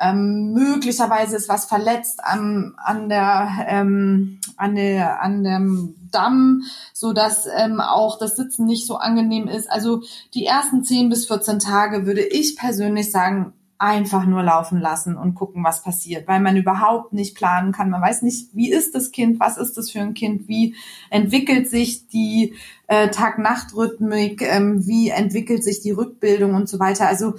ähm, 0.01 0.53
möglicherweise 0.53 1.37
ist 1.37 1.49
was 1.49 1.65
verletzt 1.65 2.25
an, 2.25 2.75
an 2.77 3.09
der 3.09 3.49
ähm, 3.67 4.41
an 4.57 4.75
der 4.75 5.23
an 5.23 5.45
dem 5.45 5.95
Damm, 6.11 6.63
so 6.95 7.13
dass 7.13 7.47
ähm, 7.47 7.81
auch 7.81 8.19
das 8.19 8.37
Sitzen 8.37 8.65
nicht 8.65 8.87
so 8.87 8.97
angenehm 8.97 9.49
ist. 9.49 9.71
Also 9.71 10.03
die 10.35 10.47
ersten 10.47 10.85
10 10.85 11.09
bis 11.11 11.27
14 11.27 11.59
Tage 11.59 12.07
würde 12.07 12.23
ich 12.23 12.57
persönlich 12.57 13.11
sagen, 13.11 13.53
einfach 13.79 14.27
nur 14.27 14.43
laufen 14.43 14.81
lassen 14.81 15.17
und 15.17 15.35
gucken, 15.35 15.63
was 15.63 15.83
passiert, 15.83 16.27
weil 16.27 16.41
man 16.41 16.57
überhaupt 16.57 17.13
nicht 17.13 17.37
planen 17.37 17.71
kann. 17.71 17.91
Man 17.91 18.03
weiß 18.03 18.23
nicht, 18.23 18.49
wie 18.53 18.73
ist 18.73 18.95
das 18.95 19.13
Kind, 19.13 19.39
was 19.39 19.57
ist 19.57 19.79
das 19.79 19.91
für 19.91 20.01
ein 20.01 20.15
Kind, 20.15 20.49
wie 20.49 20.75
entwickelt 21.11 21.71
sich 21.71 22.09
die 22.09 22.55
äh, 22.89 23.09
Tag-Nacht-Rhythmik, 23.09 24.43
ähm, 24.43 24.85
wie 24.87 25.11
entwickelt 25.11 25.63
sich 25.63 25.81
die 25.81 25.93
Rückbildung 25.93 26.55
und 26.55 26.69
so 26.69 26.81
weiter. 26.81 27.07
Also 27.07 27.35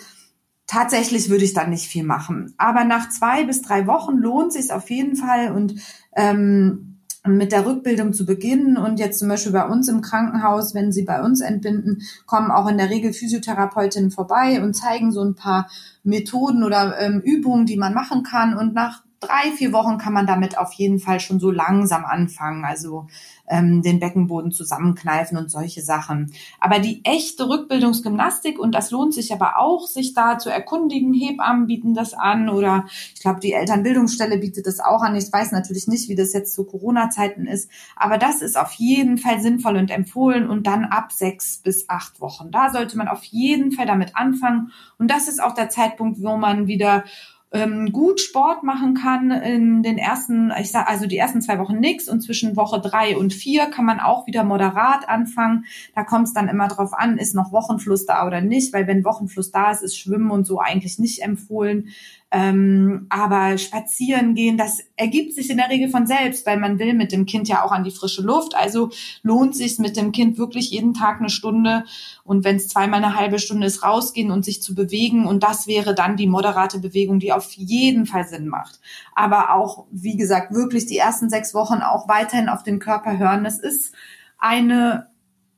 tatsächlich 0.66 1.30
würde 1.30 1.44
ich 1.44 1.54
dann 1.54 1.72
nicht 1.72 1.88
viel 1.88 2.04
machen. 2.04 2.54
Aber 2.58 2.86
nach 2.86 3.10
zwei 3.10 3.44
bis 3.44 3.62
drei 3.62 3.86
Wochen 3.86 4.16
lohnt 4.16 4.54
sich 4.54 4.72
auf 4.72 4.90
jeden 4.90 5.18
Fall 5.18 5.52
und 5.52 5.76
ähm, 6.16 6.99
mit 7.28 7.52
der 7.52 7.66
Rückbildung 7.66 8.14
zu 8.14 8.26
beginnen 8.26 8.78
und 8.78 9.00
jetzt 9.00 9.20
zum 9.20 9.28
Beispiel 9.28 9.52
bei 9.52 9.66
uns 9.66 9.90
im 9.90 10.02
Krankenhaus, 10.02 10.74
wenn 10.74 10.92
sie 10.92 11.04
bei 11.04 11.22
uns 11.22 11.42
entbinden, 11.42 12.02
kommen 12.26 12.50
auch 12.50 12.68
in 12.70 12.78
der 12.78 12.90
Regel 12.90 13.12
Physiotherapeutinnen 13.12 14.12
vorbei 14.12 14.62
und 14.64 14.74
zeigen 14.74 15.12
so 15.12 15.22
ein 15.24 15.36
paar 15.36 15.70
Methoden 16.04 16.64
oder 16.64 16.98
ähm, 17.00 17.20
Übungen, 17.20 17.66
die 17.66 17.78
man 17.78 17.94
machen 17.94 18.24
kann. 18.24 18.56
Und 18.56 18.74
nach 18.74 19.04
drei, 19.20 19.52
vier 19.52 19.74
Wochen 19.74 19.98
kann 19.98 20.14
man 20.14 20.28
damit 20.28 20.58
auf 20.58 20.74
jeden 20.74 21.00
Fall 21.00 21.20
schon 21.20 21.40
so 21.40 21.52
langsam 21.52 22.06
anfangen. 22.06 22.66
Also 22.66 23.08
ähm, 23.50 23.82
den 23.82 24.00
Beckenboden 24.00 24.52
zusammenkneifen 24.52 25.38
und 25.38 25.52
solche 25.52 25.82
Sachen. 25.82 26.32
Aber 26.60 26.80
die 26.80 27.04
echte 27.04 27.50
Rückbildungsgymnastik, 27.50 28.60
und 28.60 28.74
das 28.74 28.92
lohnt 28.92 29.14
sich 29.14 29.34
aber 29.34 29.58
auch, 29.58 29.88
sich 29.88 30.14
da 30.14 30.38
zu 30.38 30.50
erkundigen, 30.50 31.14
Hebammen 31.14 31.68
bieten 31.68 31.94
das 31.94 32.14
an 32.14 32.50
oder 32.50 32.86
ich 33.14 33.22
glaube, 33.22 33.40
die 33.40 33.54
Elternbildungsstelle 33.54 34.38
bietet 34.38 34.68
das 34.68 34.80
auch 34.80 35.02
an. 35.02 35.16
Ich 35.16 35.32
weiß 35.32 35.52
natürlich 35.52 35.88
nicht, 35.88 36.10
wie 36.10 36.16
das 36.16 36.34
jetzt 36.34 36.54
zu 36.54 36.64
Corona-Zeiten 36.64 37.48
ist, 37.48 37.70
aber 37.96 38.18
das 38.18 38.42
ist 38.42 38.58
auf 38.58 38.74
jeden 38.74 39.18
Fall 39.18 39.42
sinnvoll 39.42 39.78
und 39.78 39.92
empfohlen 39.92 40.48
und 40.48 40.68
dann 40.68 40.86
ab 40.86 41.12
sechs 41.12 41.58
bis 41.58 41.90
acht 41.90 42.22
Wochen. 42.22 42.52
Da 42.52 42.70
sollte 42.70 42.98
man 42.98 43.08
auf 43.08 43.24
jeden 43.24 43.72
Fall 43.72 43.88
damit 43.88 44.16
anfangen 44.16 44.72
und 44.98 45.10
das 45.10 45.28
ist 45.28 45.42
auch 45.42 45.54
der 45.54 45.70
Zeitpunkt, 45.70 46.22
wo 46.22 46.38
man 46.38 46.68
wieder 46.68 47.04
ähm, 47.52 47.92
gut 47.92 48.20
Sport 48.20 48.64
machen 48.64 48.94
kann 48.94 49.32
in 49.32 49.82
den 49.82 49.98
ersten, 49.98 50.52
ich 50.60 50.72
sag 50.72 50.88
also 50.88 51.08
die 51.08 51.18
ersten 51.18 51.42
zwei 51.42 51.58
Wochen 51.58 51.80
nix 51.80 52.08
und 52.08 52.22
zwischen 52.22 52.56
Woche 52.56 52.80
drei 52.80 53.18
und 53.18 53.34
vier 53.34 53.66
kann 53.68 53.86
man 53.86 54.00
auch 54.00 54.28
wieder 54.28 54.44
moderat 54.44 55.10
anfangen. 55.10 55.66
Da 55.96 56.04
kommt 56.04 56.28
es 56.28 56.34
dann 56.34 56.48
immer 56.48 56.68
drauf 56.68 56.94
an, 56.94 57.18
ist 57.18 57.34
noch 57.34 57.52
Wochenfluss 57.52 58.06
da 58.06 58.28
oder 58.28 58.42
nicht, 58.42 58.72
weil 58.72 58.86
wenn 58.86 59.04
Wochenfluss 59.04 59.52
da 59.52 59.72
ist, 59.72 59.82
ist 59.82 59.98
Schwimmen 59.98 60.30
und 60.30 60.46
so 60.46 60.60
eigentlich 60.60 61.00
nicht 61.00 61.24
empfohlen. 61.24 61.90
Ähm, 62.32 63.08
aber 63.10 63.58
spazieren 63.58 64.36
gehen, 64.36 64.56
das 64.56 64.82
ergibt 64.96 65.34
sich 65.34 65.50
in 65.50 65.58
der 65.58 65.70
Regel 65.70 65.90
von 65.90 66.06
selbst, 66.06 66.46
weil 66.46 66.60
man 66.60 66.78
will 66.78 66.94
mit 66.94 67.12
dem 67.12 67.26
Kind 67.26 67.48
ja 67.48 67.64
auch 67.64 67.72
an 67.72 67.84
die 67.84 67.92
frische 67.92 68.22
Luft. 68.22 68.56
Also 68.56 68.92
lohnt 69.24 69.56
sich 69.56 69.80
mit 69.80 69.98
dem 69.98 70.12
Kind 70.12 70.38
wirklich 70.38 70.70
jeden 70.70 70.94
Tag 70.94 71.20
eine 71.20 71.30
Stunde 71.30 71.86
und 72.24 72.44
wenn 72.44 72.58
es 72.58 72.68
zweimal 72.68 73.04
eine 73.04 73.16
halbe 73.16 73.40
Stunde 73.40 73.66
ist, 73.66 73.82
rausgehen 73.82 74.30
und 74.30 74.46
sich 74.46 74.62
zu 74.62 74.76
bewegen. 74.76 75.26
Und 75.26 75.42
das 75.42 75.66
wäre 75.66 75.96
dann 75.96 76.18
die 76.18 76.28
moderate 76.28 76.78
Bewegung, 76.78 77.20
die 77.20 77.34
auf 77.34 77.52
jeden 77.54 78.06
Fall 78.06 78.28
Sinn 78.28 78.48
macht. 78.48 78.80
Aber 79.16 79.56
auch, 79.56 79.88
wie 79.92 80.16
gesagt, 80.16 80.54
wirklich 80.54 80.86
die 80.86 80.98
ersten 80.98 81.32
sechs 81.32 81.56
Wochen 81.56 81.82
auch 81.82 82.08
weiterhin 82.08 82.50
auf 82.50 82.62
den 82.62 82.78
Körper 82.78 83.18
hören. 83.18 83.44
Das 83.44 83.58
ist 83.58 83.96
eine, 84.38 85.08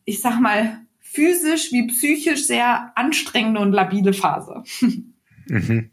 ich 0.06 0.22
sag 0.22 0.40
mal, 0.40 0.78
physisch 1.00 1.74
wie 1.74 1.88
psychisch 1.88 2.46
sehr 2.46 2.94
anstrengende 2.96 3.60
und 3.60 3.74
labile 3.74 4.14
Phase. 4.14 4.64
Mhm. 5.48 5.90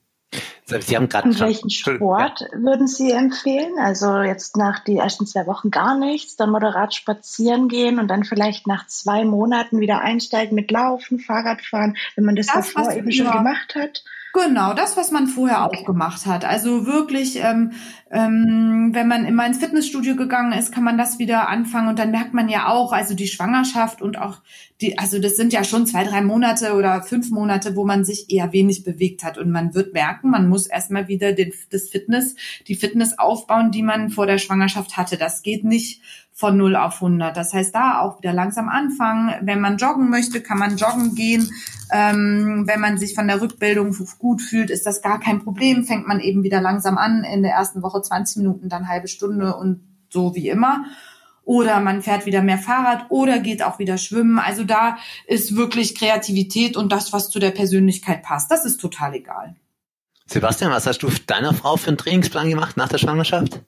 Sie 0.81 0.97
haben 0.97 1.09
gerade 1.09 1.29
Und 1.29 1.41
welchen 1.41 1.71
Sport 1.71 2.41
ja. 2.41 2.59
würden 2.59 2.87
Sie 2.87 3.11
empfehlen? 3.11 3.79
Also 3.81 4.19
jetzt 4.19 4.57
nach 4.57 4.81
die 4.85 4.97
ersten 4.97 5.27
zwei 5.27 5.47
Wochen 5.47 5.71
gar 5.71 5.99
nichts, 5.99 6.37
dann 6.37 6.51
moderat 6.51 6.95
spazieren 6.95 7.69
gehen 7.69 7.99
und 7.99 8.09
dann 8.09 8.25
vielleicht 8.25 8.67
nach 8.67 8.87
zwei 8.87 9.25
Monaten 9.25 9.81
wieder 9.81 10.01
einsteigen 10.01 10.55
mit 10.55 10.71
Laufen, 10.71 11.19
Fahrradfahren, 11.19 11.97
wenn 12.17 12.25
man 12.25 12.37
das, 12.37 12.47
das 12.47 12.73
davor 12.73 12.93
eben 12.93 13.11
schon 13.11 13.31
gemacht 13.31 13.75
hat. 13.75 14.03
Genau, 14.35 14.75
das, 14.75 14.97
was 14.97 15.11
man 15.11 15.27
vorher 15.27 15.65
auch 15.65 15.85
gemacht 15.85 16.27
hat. 16.27 16.45
Also 16.45 16.87
wirklich, 16.87 17.37
ähm, 17.43 17.73
ähm, 18.11 18.91
wenn 18.93 19.09
man 19.09 19.25
immer 19.25 19.47
ins 19.47 19.59
Fitnessstudio 19.59 20.17
gegangen 20.17 20.53
ist, 20.53 20.71
kann 20.71 20.85
man 20.85 20.99
das 20.99 21.19
wieder 21.19 21.49
anfangen 21.49 21.89
und 21.89 21.99
dann 21.99 22.11
merkt 22.11 22.35
man 22.35 22.49
ja 22.49 22.69
auch, 22.69 22.93
also 22.93 23.15
die 23.15 23.27
Schwangerschaft 23.27 24.03
und 24.03 24.19
auch 24.19 24.39
die, 24.81 24.99
also 24.99 25.19
das 25.19 25.37
sind 25.37 25.53
ja 25.53 25.65
schon 25.65 25.87
zwei, 25.87 26.05
drei 26.05 26.21
Monate 26.21 26.75
oder 26.75 27.03
fünf 27.03 27.31
Monate, 27.31 27.75
wo 27.75 27.85
man 27.85 28.05
sich 28.05 28.31
eher 28.31 28.53
wenig 28.53 28.85
bewegt 28.85 29.25
hat 29.25 29.39
und 29.39 29.51
man 29.51 29.75
wird 29.75 29.95
merken, 29.95 30.31
man 30.31 30.49
muss 30.49 30.58
erstmal 30.67 31.09
wieder 31.09 31.33
den, 31.33 31.53
das 31.71 31.89
Fitness, 31.89 32.35
die 32.67 32.75
Fitness 32.75 33.19
aufbauen, 33.19 33.71
die 33.71 33.83
man 33.83 34.11
vor 34.11 34.27
der 34.27 34.39
Schwangerschaft 34.39 34.97
hatte. 34.97 35.17
Das 35.17 35.43
geht 35.43 35.65
nicht 35.65 36.03
von 36.39 36.57
0 36.57 36.77
auf 36.77 36.95
100. 36.95 37.37
Das 37.37 37.53
heißt, 37.53 37.75
da 37.75 38.01
auch 38.01 38.19
wieder 38.19 38.33
langsam 38.33 38.69
anfangen. 38.69 39.35
Wenn 39.43 39.61
man 39.61 39.77
joggen 39.77 40.09
möchte, 40.09 40.41
kann 40.41 40.59
man 40.59 40.77
joggen 40.77 41.17
gehen. 41.17 41.51
Ähm, 41.91 42.63
wenn 42.67 42.81
man 42.81 42.97
sich 42.97 43.15
von 43.15 43.27
der 43.27 43.41
Rückbildung 43.41 43.97
gut 44.19 44.41
fühlt, 44.41 44.71
ist 44.71 44.87
das 44.87 45.03
gar 45.03 45.19
kein 45.19 45.43
Problem. 45.43 45.85
Fängt 45.85 46.07
man 46.07 46.21
eben 46.21 46.45
wieder 46.45 46.61
langsam 46.61 46.97
an. 46.97 47.25
In 47.25 47.43
der 47.43 47.53
ersten 47.53 47.83
Woche 47.83 48.03
20 48.03 48.37
Minuten, 48.37 48.69
dann 48.69 48.89
halbe 48.89 49.09
Stunde 49.09 49.57
und 49.57 49.81
so 50.11 50.37
wie 50.37 50.49
immer. 50.49 50.85
Oder 51.43 51.81
man 51.81 52.03
fährt 52.03 52.25
wieder 52.25 52.43
mehr 52.43 52.59
Fahrrad 52.59 53.07
oder 53.09 53.39
geht 53.39 53.63
auch 53.63 53.79
wieder 53.79 53.99
schwimmen. 53.99 54.39
Also 54.39 54.63
da 54.65 54.99
ist 55.27 55.57
wirklich 55.57 55.95
Kreativität 55.97 56.77
und 56.77 56.93
das, 56.93 57.13
was 57.13 57.31
zu 57.31 57.39
der 57.39 57.51
Persönlichkeit 57.51 58.23
passt. 58.23 58.51
Das 58.51 58.65
ist 58.65 58.77
total 58.77 59.15
egal. 59.15 59.57
Sebastian, 60.31 60.71
was 60.71 60.87
hast 60.87 61.03
du 61.03 61.11
deiner 61.27 61.55
Frau 61.55 61.77
für 61.77 61.89
einen 61.89 61.99
Trainingsplan 61.99 62.51
gemacht 62.51 62.77
nach 62.77 62.89
der 62.89 62.99
Schwangerschaft? 62.99 63.63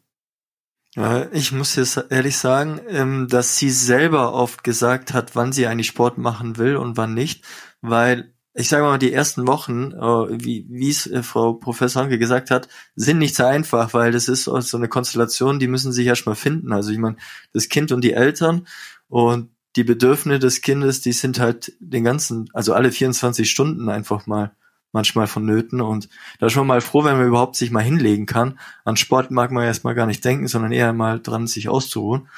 Ich 1.32 1.52
muss 1.52 1.76
jetzt 1.76 2.04
ehrlich 2.10 2.36
sagen, 2.36 2.80
ähm, 2.88 3.28
dass 3.28 3.56
sie 3.56 3.70
selber 3.70 4.34
oft 4.34 4.64
gesagt 4.64 5.14
hat, 5.14 5.36
wann 5.36 5.52
sie 5.52 5.68
eigentlich 5.68 5.86
Sport 5.86 6.18
machen 6.18 6.56
will 6.58 6.76
und 6.76 6.96
wann 6.96 7.14
nicht, 7.14 7.44
weil 7.80 8.34
ich 8.54 8.68
sage 8.68 8.82
mal, 8.82 8.98
die 8.98 9.12
ersten 9.12 9.46
Wochen, 9.46 9.92
äh, 9.92 10.44
wie 10.44 10.66
wie 10.68 10.90
es 10.90 11.06
äh, 11.06 11.22
Frau 11.22 11.54
Professor 11.54 12.02
Hanke 12.02 12.18
gesagt 12.18 12.50
hat, 12.50 12.68
sind 12.96 13.18
nicht 13.18 13.36
so 13.36 13.44
einfach, 13.44 13.94
weil 13.94 14.10
das 14.10 14.26
ist 14.26 14.44
so 14.44 14.76
eine 14.76 14.88
Konstellation, 14.88 15.60
die 15.60 15.68
müssen 15.68 15.92
sich 15.92 16.06
erstmal 16.06 16.34
finden. 16.34 16.72
Also 16.72 16.90
ich 16.90 16.98
meine, 16.98 17.16
das 17.52 17.68
Kind 17.68 17.92
und 17.92 18.02
die 18.02 18.12
Eltern 18.12 18.66
und 19.06 19.50
die 19.76 19.84
Bedürfnisse 19.84 20.40
des 20.40 20.60
Kindes, 20.60 21.00
die 21.00 21.12
sind 21.12 21.38
halt 21.38 21.72
den 21.78 22.02
ganzen, 22.02 22.50
also 22.52 22.74
alle 22.74 22.90
24 22.90 23.48
Stunden 23.48 23.88
einfach 23.88 24.26
mal 24.26 24.56
manchmal 24.92 25.26
vonnöten. 25.26 25.80
Und 25.80 26.08
da 26.38 26.46
ist 26.46 26.56
man 26.56 26.66
mal 26.66 26.80
froh, 26.80 27.04
wenn 27.04 27.16
man 27.16 27.26
überhaupt 27.26 27.56
sich 27.56 27.70
mal 27.70 27.82
hinlegen 27.82 28.26
kann. 28.26 28.58
An 28.84 28.96
Sport 28.96 29.30
mag 29.30 29.50
man 29.50 29.64
erstmal 29.64 29.94
gar 29.94 30.06
nicht 30.06 30.24
denken, 30.24 30.48
sondern 30.48 30.72
eher 30.72 30.92
mal 30.92 31.20
dran, 31.20 31.46
sich 31.46 31.68
auszuruhen. 31.68 32.28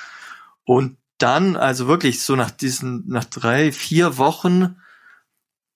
Und 0.64 0.96
dann, 1.18 1.56
also 1.56 1.86
wirklich 1.86 2.22
so 2.22 2.36
nach 2.36 2.50
diesen, 2.50 3.04
nach 3.08 3.24
drei, 3.24 3.72
vier 3.72 4.18
Wochen, 4.18 4.76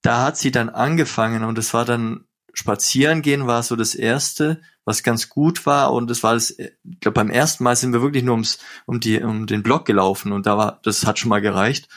da 0.03 0.25
hat 0.25 0.37
sie 0.37 0.51
dann 0.51 0.69
angefangen 0.69 1.45
und 1.45 1.59
es 1.59 1.73
war 1.75 1.85
dann 1.85 2.25
spazieren 2.53 3.21
gehen 3.21 3.47
war 3.47 3.63
so 3.63 3.77
das 3.77 3.95
erste, 3.95 4.63
was 4.87 5.03
ganz 5.03 5.29
gut 5.29 5.67
war 5.67 5.93
und 5.93 6.11
es 6.11 6.23
war 6.23 6.35
das, 6.35 6.51
ich 6.59 7.01
glaube 7.01 7.15
beim 7.15 7.29
ersten 7.29 7.65
Mal 7.65 7.77
sind 7.77 7.93
wir 7.93 8.01
wirklich 8.01 8.25
nur 8.25 8.33
ums, 8.33 8.59
um 8.87 8.99
die, 8.99 9.21
um 9.21 9.47
den 9.47 9.63
Block 9.63 9.85
gelaufen 9.85 10.33
und 10.33 10.47
da 10.47 10.57
war, 10.57 10.81
das 10.83 11.05
hat 11.05 11.19
schon 11.19 11.29
mal 11.29 11.43
gereicht. 11.43 11.89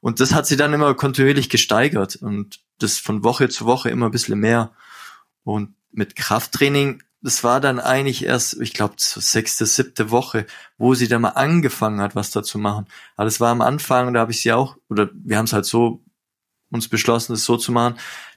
Und 0.00 0.20
das 0.20 0.34
hat 0.34 0.46
sie 0.46 0.56
dann 0.56 0.72
immer 0.72 0.94
kontinuierlich 0.94 1.48
gesteigert 1.48 2.16
und 2.16 2.60
das 2.78 2.98
von 2.98 3.24
Woche 3.24 3.48
zu 3.48 3.66
Woche 3.66 3.90
immer 3.90 4.06
ein 4.06 4.12
bisschen 4.12 4.38
mehr. 4.38 4.72
Und 5.42 5.74
mit 5.90 6.16
Krafttraining, 6.16 7.02
das 7.22 7.42
war 7.42 7.60
dann 7.60 7.80
eigentlich 7.80 8.24
erst, 8.24 8.60
ich 8.60 8.72
glaube, 8.72 8.94
so 8.98 9.20
sechste, 9.20 9.66
siebte 9.66 10.10
Woche, 10.10 10.46
wo 10.78 10.94
sie 10.94 11.08
dann 11.08 11.22
mal 11.22 11.30
angefangen 11.30 12.00
hat, 12.00 12.14
was 12.14 12.30
da 12.30 12.42
zu 12.42 12.58
machen. 12.58 12.86
Aber 13.16 13.24
das 13.24 13.40
war 13.40 13.50
am 13.50 13.62
Anfang, 13.62 14.12
da 14.12 14.20
habe 14.20 14.32
ich 14.32 14.40
sie 14.42 14.52
auch, 14.52 14.76
oder 14.88 15.08
wir 15.12 15.38
haben 15.38 15.46
es 15.46 15.52
halt 15.52 15.64
so 15.64 16.04
uns 16.70 16.88
beschlossen, 16.88 17.32
es 17.32 17.44
so 17.44 17.56
zu 17.56 17.72
machen, 17.72 17.96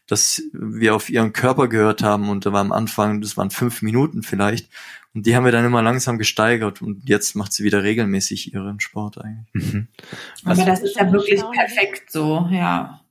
dass 0.10 0.42
wir 0.52 0.96
auf 0.96 1.10
ihren 1.10 1.34
Körper 1.34 1.68
gehört 1.68 2.02
haben 2.02 2.30
und 2.30 2.46
da 2.46 2.52
war 2.52 2.62
am 2.62 2.72
Anfang, 2.72 3.22
das 3.22 3.38
waren 3.38 3.52
fünf 3.52 3.84
Minuten 3.84 4.24
vielleicht. 4.24 4.70
Und 5.14 5.26
die 5.26 5.36
haben 5.36 5.46
wir 5.46 5.52
dann 5.52 5.66
immer 5.66 5.82
langsam 5.82 6.18
gesteigert 6.18 6.82
und 6.82 7.08
jetzt 7.08 7.36
macht 7.36 7.54
sie 7.54 7.64
wieder 7.64 7.84
regelmäßig 7.84 8.54
ihren 8.54 8.80
Sport 8.80 9.20
eigentlich. 9.20 9.74
Mhm. 9.74 9.88
Aber 10.46 10.66
das 10.66 10.82
ist 10.82 10.96
ja 10.96 11.12
wirklich 11.12 11.42
perfekt 11.52 12.12
so, 12.12 12.48
ja. 12.52 13.02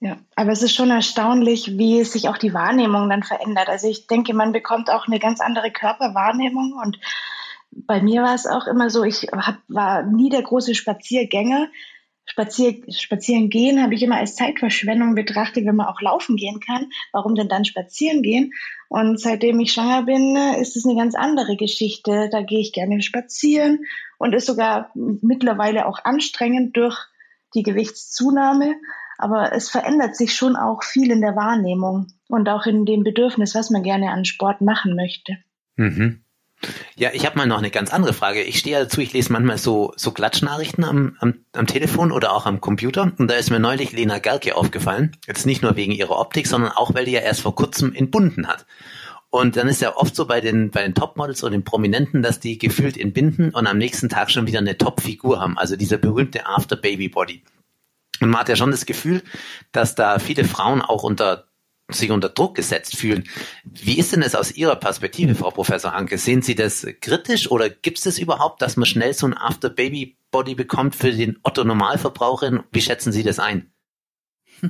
Ja, 0.00 0.18
aber 0.36 0.52
es 0.52 0.62
ist 0.62 0.74
schon 0.74 0.90
erstaunlich, 0.90 1.78
wie 1.78 2.04
sich 2.04 2.28
auch 2.28 2.38
die 2.38 2.52
Wahrnehmung 2.52 3.08
dann 3.08 3.22
verändert. 3.22 3.68
Also 3.68 3.88
ich 3.88 4.06
denke, 4.06 4.34
man 4.34 4.52
bekommt 4.52 4.90
auch 4.90 5.06
eine 5.06 5.18
ganz 5.18 5.40
andere 5.40 5.70
Körperwahrnehmung 5.70 6.74
und 6.84 6.98
bei 7.70 8.00
mir 8.00 8.22
war 8.22 8.34
es 8.34 8.46
auch 8.46 8.66
immer 8.66 8.90
so, 8.90 9.02
ich 9.02 9.28
hab, 9.32 9.58
war 9.66 10.02
nie 10.02 10.30
der 10.30 10.42
große 10.42 10.74
Spaziergänger. 10.74 11.68
Spazier, 12.26 12.82
spazieren 12.88 13.50
gehen 13.50 13.82
habe 13.82 13.94
ich 13.94 14.02
immer 14.02 14.16
als 14.16 14.34
Zeitverschwendung 14.34 15.14
betrachtet, 15.14 15.66
wenn 15.66 15.76
man 15.76 15.86
auch 15.86 16.00
laufen 16.00 16.36
gehen 16.36 16.58
kann. 16.60 16.86
Warum 17.12 17.34
denn 17.34 17.48
dann 17.48 17.64
spazieren 17.64 18.22
gehen? 18.22 18.52
Und 18.88 19.20
seitdem 19.20 19.60
ich 19.60 19.72
schwanger 19.72 20.04
bin, 20.04 20.36
ist 20.60 20.76
es 20.76 20.86
eine 20.86 20.96
ganz 20.96 21.14
andere 21.14 21.56
Geschichte. 21.56 22.28
Da 22.32 22.42
gehe 22.42 22.60
ich 22.60 22.72
gerne 22.72 23.02
spazieren 23.02 23.84
und 24.18 24.34
ist 24.34 24.46
sogar 24.46 24.90
mittlerweile 24.94 25.86
auch 25.86 26.04
anstrengend 26.04 26.76
durch 26.76 26.96
die 27.54 27.62
Gewichtszunahme. 27.62 28.74
Aber 29.18 29.52
es 29.52 29.70
verändert 29.70 30.16
sich 30.16 30.34
schon 30.34 30.56
auch 30.56 30.82
viel 30.82 31.10
in 31.10 31.20
der 31.20 31.36
Wahrnehmung 31.36 32.08
und 32.28 32.48
auch 32.48 32.66
in 32.66 32.84
dem 32.84 33.04
Bedürfnis, 33.04 33.54
was 33.54 33.70
man 33.70 33.82
gerne 33.82 34.10
an 34.10 34.24
Sport 34.24 34.60
machen 34.60 34.96
möchte. 34.96 35.36
Mhm. 35.76 36.23
Ja, 36.96 37.10
ich 37.12 37.26
habe 37.26 37.36
mal 37.36 37.46
noch 37.46 37.58
eine 37.58 37.70
ganz 37.70 37.92
andere 37.92 38.12
Frage. 38.12 38.42
Ich 38.42 38.58
stehe 38.58 38.78
dazu, 38.78 39.00
ich 39.00 39.12
lese 39.12 39.32
manchmal 39.32 39.58
so, 39.58 39.92
so 39.96 40.12
Klatschnachrichten 40.12 40.84
am, 40.84 41.16
am, 41.20 41.34
am 41.52 41.66
Telefon 41.66 42.12
oder 42.12 42.32
auch 42.32 42.46
am 42.46 42.60
Computer. 42.60 43.12
Und 43.18 43.30
da 43.30 43.34
ist 43.34 43.50
mir 43.50 43.60
neulich 43.60 43.92
Lena 43.92 44.18
Gerke 44.18 44.56
aufgefallen. 44.56 45.16
Jetzt 45.26 45.46
nicht 45.46 45.62
nur 45.62 45.76
wegen 45.76 45.92
ihrer 45.92 46.18
Optik, 46.18 46.46
sondern 46.46 46.72
auch, 46.72 46.94
weil 46.94 47.04
die 47.04 47.12
ja 47.12 47.20
erst 47.20 47.40
vor 47.40 47.54
kurzem 47.54 47.94
entbunden 47.94 48.46
hat. 48.46 48.66
Und 49.30 49.56
dann 49.56 49.66
ist 49.66 49.82
ja 49.82 49.96
oft 49.96 50.14
so 50.14 50.26
bei 50.26 50.40
den, 50.40 50.70
bei 50.70 50.82
den 50.82 50.94
Topmodels 50.94 51.42
oder 51.42 51.50
den 51.50 51.64
Prominenten, 51.64 52.22
dass 52.22 52.38
die 52.38 52.56
gefühlt 52.56 52.96
entbinden 52.96 53.50
und 53.50 53.66
am 53.66 53.78
nächsten 53.78 54.08
Tag 54.08 54.30
schon 54.30 54.46
wieder 54.46 54.60
eine 54.60 54.78
Top-Figur 54.78 55.40
haben. 55.40 55.58
Also 55.58 55.74
dieser 55.74 55.98
berühmte 55.98 56.46
After-Baby-Body. 56.46 57.42
Und 58.20 58.30
man 58.30 58.40
hat 58.40 58.48
ja 58.48 58.54
schon 58.54 58.70
das 58.70 58.86
Gefühl, 58.86 59.22
dass 59.72 59.96
da 59.96 60.20
viele 60.20 60.44
Frauen 60.44 60.82
auch 60.82 61.02
unter 61.02 61.48
sich 61.90 62.10
unter 62.10 62.30
Druck 62.30 62.54
gesetzt 62.54 62.96
fühlen. 62.96 63.24
Wie 63.64 63.98
ist 63.98 64.12
denn 64.12 64.22
das 64.22 64.34
aus 64.34 64.52
Ihrer 64.52 64.76
Perspektive, 64.76 65.34
Frau 65.34 65.50
Professor 65.50 65.92
Hanke? 65.92 66.16
Sehen 66.18 66.42
Sie 66.42 66.54
das 66.54 66.86
kritisch 67.00 67.50
oder 67.50 67.68
gibt 67.68 67.98
es 67.98 68.04
das 68.04 68.18
überhaupt, 68.18 68.62
dass 68.62 68.76
man 68.76 68.86
schnell 68.86 69.12
so 69.12 69.26
ein 69.26 69.36
After-Baby-Body 69.36 70.54
bekommt 70.54 70.94
für 70.94 71.12
den 71.12 71.38
Otto-Normalverbraucherin? 71.42 72.62
Wie 72.72 72.80
schätzen 72.80 73.12
Sie 73.12 73.22
das 73.22 73.38
ein? 73.38 73.73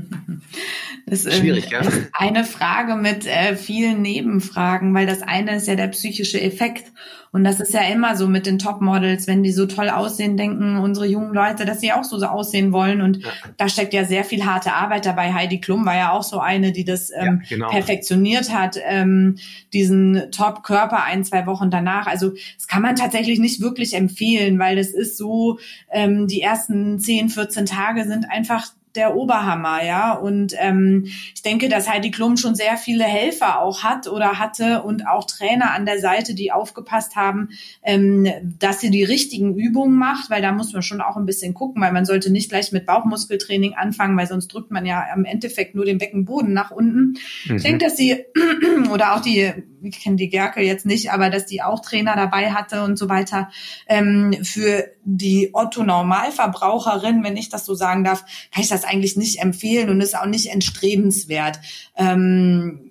Das 1.07 1.27
ist 1.27 1.37
Schwierig, 1.37 1.71
ja? 1.71 1.83
eine 2.15 2.45
Frage 2.45 2.97
mit 2.97 3.27
äh, 3.27 3.57
vielen 3.57 4.01
Nebenfragen, 4.01 4.95
weil 4.95 5.07
das 5.07 5.21
eine 5.21 5.57
ist 5.57 5.69
ja 5.69 5.75
der 5.75 5.89
psychische 5.89 6.41
Effekt. 6.41 6.91
Und 7.31 7.43
das 7.43 7.59
ist 7.59 7.75
ja 7.75 7.81
immer 7.81 8.17
so 8.17 8.29
mit 8.29 8.47
den 8.47 8.61
Topmodels, 8.61 9.27
wenn 9.27 9.43
die 9.43 9.51
so 9.51 9.67
toll 9.67 9.91
aussehen, 9.91 10.37
denken 10.37 10.77
unsere 10.79 11.07
jungen 11.07 11.35
Leute, 11.35 11.65
dass 11.65 11.81
sie 11.81 11.93
auch 11.93 12.05
so, 12.05 12.17
so 12.17 12.27
aussehen 12.27 12.73
wollen. 12.73 13.01
Und 13.01 13.25
ja. 13.25 13.31
da 13.57 13.69
steckt 13.69 13.93
ja 13.93 14.05
sehr 14.05 14.23
viel 14.23 14.47
harte 14.47 14.73
Arbeit 14.73 15.05
dabei. 15.05 15.35
Heidi 15.35 15.61
Klum 15.61 15.85
war 15.85 15.97
ja 15.97 16.13
auch 16.13 16.23
so 16.23 16.39
eine, 16.39 16.71
die 16.71 16.85
das 16.85 17.11
ähm, 17.11 17.43
ja, 17.43 17.57
genau. 17.57 17.71
perfektioniert 17.71 18.53
hat, 18.53 18.79
ähm, 18.87 19.37
diesen 19.73 20.31
Top-Körper 20.31 21.03
ein, 21.03 21.25
zwei 21.25 21.45
Wochen 21.47 21.71
danach. 21.71 22.07
Also 22.07 22.31
das 22.57 22.69
kann 22.69 22.83
man 22.83 22.95
tatsächlich 22.95 23.41
nicht 23.41 23.61
wirklich 23.61 23.95
empfehlen, 23.95 24.61
weil 24.61 24.77
das 24.77 24.91
ist 24.91 25.19
so, 25.19 25.59
ähm, 25.91 26.29
die 26.29 26.41
ersten 26.41 27.01
10, 27.01 27.31
14 27.31 27.67
Tage 27.67 28.05
sind 28.05 28.31
einfach 28.31 28.69
der 28.95 29.17
Oberhammer, 29.17 29.85
ja. 29.85 30.13
Und 30.13 30.55
ähm, 30.59 31.05
ich 31.35 31.43
denke, 31.43 31.69
dass 31.69 31.89
Heidi 31.89 32.11
Klum 32.11 32.37
schon 32.37 32.55
sehr 32.55 32.77
viele 32.77 33.05
Helfer 33.05 33.61
auch 33.61 33.83
hat 33.83 34.09
oder 34.09 34.39
hatte 34.39 34.83
und 34.83 35.07
auch 35.07 35.25
Trainer 35.25 35.73
an 35.73 35.87
der 35.87 36.01
Seite, 36.01 36.35
die 36.35 36.53
aufgepasst 36.53 37.17
haben, 37.17 37.49
ähm, 37.83 38.29
dass 38.59 38.81
sie 38.81 38.91
die 38.91 39.05
richtigen 39.05 39.57
Übungen 39.57 39.97
macht, 39.97 40.31
weil 40.31 40.43
da 40.43 40.53
muss 40.53 40.73
man 40.73 40.83
schon 40.83 41.01
auch 41.01 41.17
ein 41.17 41.27
bisschen 41.27 41.55
gucken, 41.55 41.83
weil 41.83 41.93
man 41.93 42.05
sollte 42.05 42.31
nicht 42.31 42.51
gleich 42.51 42.73
mit 42.73 42.87
Bauchmuskeltraining 42.87 43.75
anfangen, 43.75 44.17
weil 44.17 44.27
sonst 44.27 44.49
drückt 44.49 44.71
man 44.71 44.87
ja 44.87 45.05
im 45.15 45.25
Endeffekt 45.25 45.75
nur 45.75 45.85
den 45.85 45.99
Beckenboden 45.99 46.53
nach 46.53 46.71
unten. 46.71 47.15
Mhm. 47.47 47.57
Ich 47.57 47.63
denke, 47.63 47.85
dass 47.85 47.97
sie 47.97 48.25
oder 48.93 49.15
auch 49.15 49.21
die, 49.21 49.53
ich 49.83 50.03
kenne 50.03 50.17
die 50.17 50.29
Gerke 50.29 50.63
jetzt 50.63 50.87
nicht, 50.87 51.13
aber 51.13 51.31
dass 51.31 51.47
die 51.47 51.63
auch 51.63 51.81
Trainer 51.81 52.17
dabei 52.17 52.53
hatte 52.53 52.83
und 52.83 52.99
so 52.99 53.09
weiter. 53.09 53.51
Ähm, 53.87 54.35
für 54.43 54.85
die 55.05 55.51
Otto 55.53 55.83
Normalverbraucherin, 55.83 57.23
wenn 57.25 57.37
ich 57.37 57.49
das 57.49 57.67
so 57.67 57.75
sagen 57.75 58.05
darf, 58.05 58.25
kann 58.53 58.63
ich 58.63 58.69
das 58.69 58.84
eigentlich 58.85 59.17
nicht 59.17 59.41
empfehlen 59.41 59.91
und 59.91 60.01
ist 60.01 60.17
auch 60.17 60.27
nicht 60.27 60.47
entstrebenswert. 60.47 61.59
Ähm, 61.97 62.91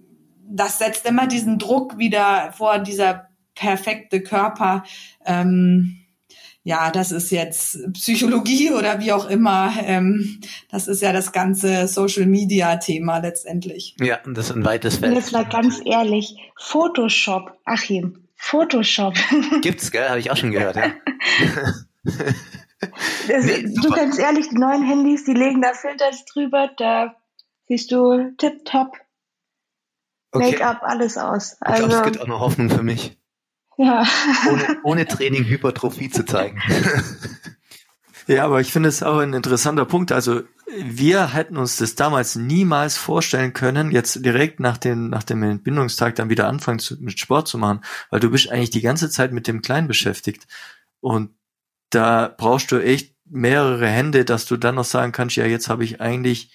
das 0.50 0.78
setzt 0.78 1.06
immer 1.06 1.28
diesen 1.28 1.58
Druck 1.58 1.98
wieder 1.98 2.54
vor 2.56 2.80
dieser 2.80 3.30
perfekte 3.56 4.22
Körper. 4.22 4.84
Ähm, 5.26 6.04
ja, 6.66 6.92
das 6.92 7.12
ist 7.12 7.30
jetzt 7.32 7.78
Psychologie 7.94 8.72
oder 8.72 9.00
wie 9.02 9.12
auch 9.12 9.30
immer. 9.30 9.74
Ähm, 9.84 10.40
das 10.70 10.88
ist 10.88 11.02
ja 11.02 11.12
das 11.12 11.34
ganze 11.34 11.88
Social 11.88 12.26
Media 12.26 12.78
Thema 12.78 13.18
letztendlich. 13.18 13.96
Ja, 14.00 14.20
das 14.26 14.50
ist 14.50 14.56
ein 14.56 14.64
weites 14.64 14.98
Feld. 14.98 15.12
Und 15.12 15.18
jetzt 15.18 15.34
mal 15.34 15.46
ganz 15.46 15.82
ehrlich, 15.86 16.38
Photoshop, 16.58 17.58
Achim, 17.66 18.24
Photoshop. 18.36 19.16
Gibt's, 19.62 19.92
gell? 19.92 20.08
Habe 20.08 20.20
ich 20.20 20.32
auch 20.32 20.38
schon 20.38 20.52
gehört, 20.52 20.78
ja. 20.78 20.94
das, 23.28 23.46
nee, 23.46 23.64
du 23.64 23.90
ganz 23.90 24.18
ehrlich, 24.18 24.50
die 24.50 24.58
neuen 24.58 24.84
Handys, 24.84 25.24
die 25.26 25.34
legen 25.34 25.62
da 25.62 25.74
Filters 25.74 26.26
drüber, 26.26 26.70
da 26.78 27.16
siehst 27.68 27.92
du 27.92 28.32
tipptopp 28.38 28.98
okay. 30.32 30.52
Make-up, 30.52 30.84
alles 30.84 31.18
aus. 31.18 31.58
Also, 31.62 31.84
ich 31.84 31.90
glaube, 31.90 32.08
es 32.08 32.12
gibt 32.12 32.24
auch 32.24 32.28
noch 32.28 32.40
Hoffnung 32.40 32.70
für 32.70 32.84
mich. 32.84 33.18
Ja. 33.78 34.06
Ohne, 34.50 34.78
ohne 34.84 35.08
Training 35.08 35.46
Hypertrophie 35.46 36.10
zu 36.10 36.26
zeigen. 36.26 36.62
Ja, 38.28 38.46
aber 38.46 38.62
ich 38.62 38.72
finde 38.72 38.90
es 38.90 39.04
auch 39.04 39.18
ein 39.18 39.34
interessanter 39.34 39.86
Punkt. 39.86 40.12
Also 40.12 40.44
wir 40.78 41.34
hätten 41.34 41.58
uns 41.58 41.78
das 41.78 41.96
damals 41.96 42.36
niemals 42.36 42.98
vorstellen 42.98 43.54
können, 43.54 43.92
jetzt 43.92 44.24
direkt 44.24 44.60
nach 44.60 44.78
dem, 44.78 45.10
nach 45.10 45.24
dem 45.24 45.44
Entbindungstag 45.44 46.16
dann 46.16 46.30
wieder 46.30 46.48
anfangen 46.48 46.80
zu, 46.80 46.96
mit 47.02 47.20
Sport 47.20 47.48
zu 47.48 47.58
machen, 47.58 47.82
weil 48.10 48.22
du 48.22 48.30
bist 48.30 48.50
eigentlich 48.50 48.70
die 48.70 48.82
ganze 48.82 49.10
Zeit 49.10 49.34
mit 49.34 49.48
dem 49.48 49.62
Kleinen 49.62 49.88
beschäftigt. 49.88 50.48
Und 51.02 51.32
da 51.94 52.34
brauchst 52.36 52.72
du 52.72 52.78
echt 52.78 53.14
mehrere 53.26 53.88
Hände, 53.88 54.26
dass 54.26 54.46
du 54.46 54.58
dann 54.58 54.76
noch 54.76 54.86
sagen 54.86 55.12
kannst, 55.12 55.36
ja, 55.36 55.46
jetzt 55.46 55.70
habe 55.70 55.84
ich 55.84 56.02
eigentlich 56.02 56.52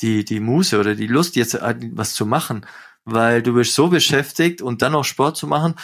die, 0.00 0.24
die 0.24 0.40
Muße 0.40 0.78
oder 0.78 0.94
die 0.94 1.06
Lust, 1.06 1.36
jetzt 1.36 1.54
was 1.54 2.14
zu 2.14 2.26
machen, 2.26 2.66
weil 3.04 3.42
du 3.42 3.54
bist 3.54 3.74
so 3.74 3.88
beschäftigt 3.88 4.62
und 4.62 4.82
dann 4.82 4.92
noch 4.92 5.04
Sport 5.04 5.36
zu 5.36 5.46
machen, 5.46 5.74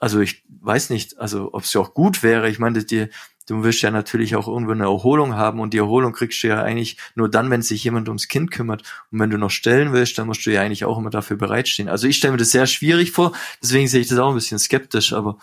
also 0.00 0.18
ich 0.20 0.42
weiß 0.60 0.90
nicht, 0.90 1.18
also 1.18 1.50
ob 1.52 1.62
es 1.62 1.72
ja 1.74 1.80
auch 1.82 1.92
gut 1.92 2.22
wäre. 2.22 2.48
Ich 2.48 2.58
meine, 2.58 2.82
dir, 2.82 3.10
du 3.46 3.62
wirst 3.62 3.82
ja 3.82 3.90
natürlich 3.90 4.34
auch 4.34 4.48
irgendwo 4.48 4.72
eine 4.72 4.84
Erholung 4.84 5.34
haben 5.34 5.60
und 5.60 5.74
die 5.74 5.78
Erholung 5.78 6.14
kriegst 6.14 6.42
du 6.42 6.48
ja 6.48 6.62
eigentlich 6.62 6.96
nur 7.14 7.28
dann, 7.28 7.50
wenn 7.50 7.60
sich 7.60 7.84
jemand 7.84 8.08
ums 8.08 8.26
Kind 8.26 8.50
kümmert. 8.50 8.82
Und 9.12 9.20
wenn 9.20 9.28
du 9.28 9.36
noch 9.36 9.50
stellen 9.50 9.92
willst, 9.92 10.16
dann 10.16 10.26
musst 10.26 10.46
du 10.46 10.50
ja 10.50 10.62
eigentlich 10.62 10.86
auch 10.86 10.96
immer 10.96 11.10
dafür 11.10 11.36
bereitstehen. 11.36 11.90
Also 11.90 12.08
ich 12.08 12.16
stelle 12.16 12.32
mir 12.32 12.38
das 12.38 12.50
sehr 12.50 12.66
schwierig 12.66 13.12
vor, 13.12 13.32
deswegen 13.62 13.88
sehe 13.88 14.00
ich 14.00 14.08
das 14.08 14.18
auch 14.18 14.30
ein 14.30 14.34
bisschen 14.34 14.58
skeptisch, 14.58 15.12
aber 15.12 15.36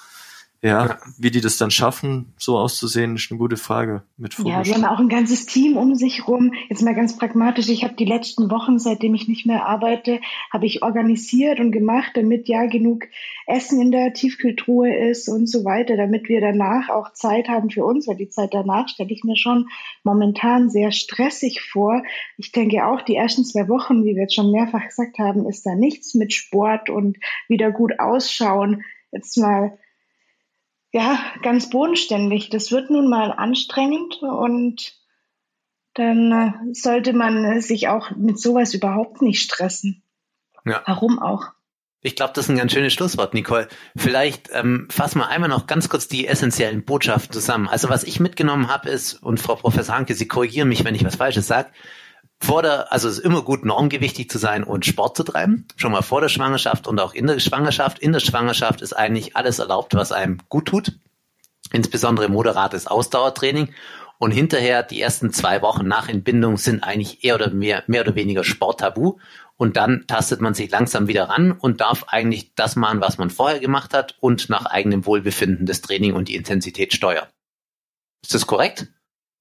ja, 0.64 0.98
wie 1.20 1.30
die 1.30 1.42
das 1.42 1.58
dann 1.58 1.70
schaffen, 1.70 2.34
so 2.38 2.58
auszusehen, 2.58 3.16
ist 3.16 3.30
eine 3.30 3.38
gute 3.38 3.58
Frage. 3.58 4.02
Mit 4.18 4.36
ja, 4.40 4.64
die 4.64 4.74
haben 4.74 4.86
auch 4.86 4.98
ein 4.98 5.08
ganzes 5.08 5.46
Team 5.46 5.78
um 5.78 5.94
sich 5.94 6.28
rum. 6.28 6.52
Jetzt 6.68 6.82
mal 6.82 6.96
ganz 6.96 7.16
pragmatisch. 7.16 7.70
Ich 7.70 7.84
habe 7.84 7.94
die 7.94 8.06
letzten 8.06 8.50
Wochen, 8.50 8.80
seitdem 8.80 9.14
ich 9.14 9.28
nicht 9.28 9.46
mehr 9.46 9.68
arbeite, 9.68 10.20
habe 10.52 10.66
ich 10.66 10.82
organisiert 10.82 11.60
und 11.60 11.72
gemacht, 11.72 12.14
damit 12.16 12.48
ja 12.48 12.66
genug 12.66 13.04
Essen 13.46 13.80
in 13.80 13.92
der 13.92 14.14
Tiefkühltruhe 14.14 15.10
ist 15.10 15.30
und 15.30 15.48
so 15.48 15.64
weiter, 15.64 15.96
damit 15.96 16.28
wir 16.28 16.42
danach 16.42 16.90
auch 16.90 17.14
Zeit 17.14 17.50
haben 17.50 17.70
für 17.70 17.86
uns. 17.86 18.08
Weil 18.08 18.18
die 18.18 18.30
Zeit 18.30 18.56
danach 18.56 18.90
stelle 18.90 19.12
ich 19.12 19.24
mir 19.24 19.38
schon 19.38 19.70
momentan 20.04 20.72
sehr 20.72 20.92
stressig 20.92 21.62
vor. 21.62 22.02
Ich 22.36 22.52
denke 22.52 22.88
auch, 22.88 23.04
die 23.04 23.16
ersten 23.16 23.46
zwei 23.46 23.70
Wochen, 23.70 24.04
wie 24.04 24.16
wir 24.16 24.24
jetzt 24.24 24.36
schon 24.36 24.52
mehrfach 24.52 24.88
gesagt 24.88 25.20
haben, 25.20 25.48
ist 25.48 25.68
da 25.68 25.76
nichts 25.76 26.16
mit 26.16 26.34
Sport 26.34 26.90
und 26.90 27.18
wieder 27.48 27.72
gut 27.72 28.00
ausschauen. 28.00 28.84
Jetzt 29.12 29.38
mal 29.38 29.78
ja, 30.92 31.20
ganz 31.44 31.70
bodenständig. 31.70 32.50
Das 32.50 32.72
wird 32.72 32.90
nun 32.90 33.10
mal 33.10 33.32
anstrengend 33.32 34.22
und 34.22 34.94
dann 35.94 36.32
äh, 36.32 36.74
sollte 36.74 37.14
man 37.14 37.60
sich 37.62 37.88
auch 37.88 38.12
mit 38.12 38.40
sowas 38.40 38.74
überhaupt 38.74 39.22
nicht 39.22 39.42
stressen. 39.42 40.04
Ja. 40.66 40.84
Warum 40.86 41.20
auch? 41.20 41.46
Ich 42.02 42.16
glaube, 42.16 42.34
das 42.36 42.46
ist 42.46 42.50
ein 42.50 42.58
ganz 42.58 42.72
schönes 42.72 42.94
Schlusswort, 42.94 43.34
Nicole. 43.34 43.68
Vielleicht 43.96 44.50
ähm, 44.54 44.88
fassen 44.92 45.20
wir 45.20 45.30
einmal 45.30 45.50
noch 45.50 45.66
ganz 45.66 45.90
kurz 45.90 46.08
die 46.08 46.28
essentiellen 46.28 46.86
Botschaften 46.86 47.34
zusammen. 47.34 47.68
Also 47.68 47.90
was 47.90 48.04
ich 48.04 48.20
mitgenommen 48.20 48.68
habe 48.68 48.90
ist, 48.90 49.16
und 49.16 49.40
Frau 49.40 49.56
Professor 49.56 49.96
Hanke, 49.96 50.14
Sie 50.14 50.28
korrigieren 50.28 50.70
mich, 50.70 50.86
wenn 50.86 50.94
ich 50.94 51.04
was 51.04 51.16
Falsches 51.16 51.48
sage, 51.48 51.70
vor 52.40 52.62
der, 52.62 52.92
also 52.94 53.10
es 53.10 53.18
ist 53.18 53.26
immer 53.26 53.42
gut, 53.42 53.66
normgewichtig 53.66 54.30
zu 54.30 54.38
sein 54.38 54.64
und 54.64 54.86
Sport 54.86 55.18
zu 55.18 55.24
treiben. 55.24 55.68
Schon 55.76 55.92
mal 55.92 56.04
vor 56.04 56.22
der 56.22 56.30
Schwangerschaft 56.30 56.88
und 56.88 57.00
auch 57.00 57.14
in 57.14 57.28
der 57.28 57.40
Schwangerschaft. 57.40 58.00
In 58.00 58.14
der 58.14 58.20
Schwangerschaft 58.20 58.82
ist 58.82 58.94
eigentlich 58.94 59.36
alles 59.36 59.60
erlaubt, 59.60 59.96
was 59.96 60.12
einem 60.12 60.38
gut 60.48 60.68
tut. 60.68 60.94
Insbesondere 61.72 62.30
moderates 62.30 62.88
Ausdauertraining. 62.88 63.74
Und 64.20 64.32
hinterher, 64.32 64.84
die 64.84 65.02
ersten 65.02 65.32
zwei 65.32 65.62
Wochen 65.62 65.88
nach 65.88 66.10
Entbindung 66.10 66.58
sind 66.58 66.84
eigentlich 66.84 67.24
eher 67.24 67.36
oder 67.36 67.50
mehr, 67.52 67.84
mehr 67.88 68.02
oder 68.02 68.16
weniger 68.16 68.44
Sporttabu. 68.44 69.18
Und 69.58 69.76
dann 69.76 70.06
tastet 70.08 70.40
man 70.40 70.54
sich 70.54 70.70
langsam 70.70 71.08
wieder 71.08 71.30
ran 71.30 71.52
und 71.52 71.82
darf 71.82 72.06
eigentlich 72.08 72.54
das 72.56 72.76
machen, 72.76 73.02
was 73.02 73.18
man 73.18 73.32
vorher 73.32 73.60
gemacht 73.60 73.94
hat 73.94 74.16
und 74.20 74.50
nach 74.50 74.66
eigenem 74.66 75.06
Wohlbefinden 75.06 75.66
das 75.66 75.82
Training 75.82 76.14
und 76.14 76.30
die 76.30 76.36
Intensität 76.36 76.94
steuern. 76.94 77.28
Ist 78.22 78.36
das 78.36 78.46
korrekt? 78.46 78.88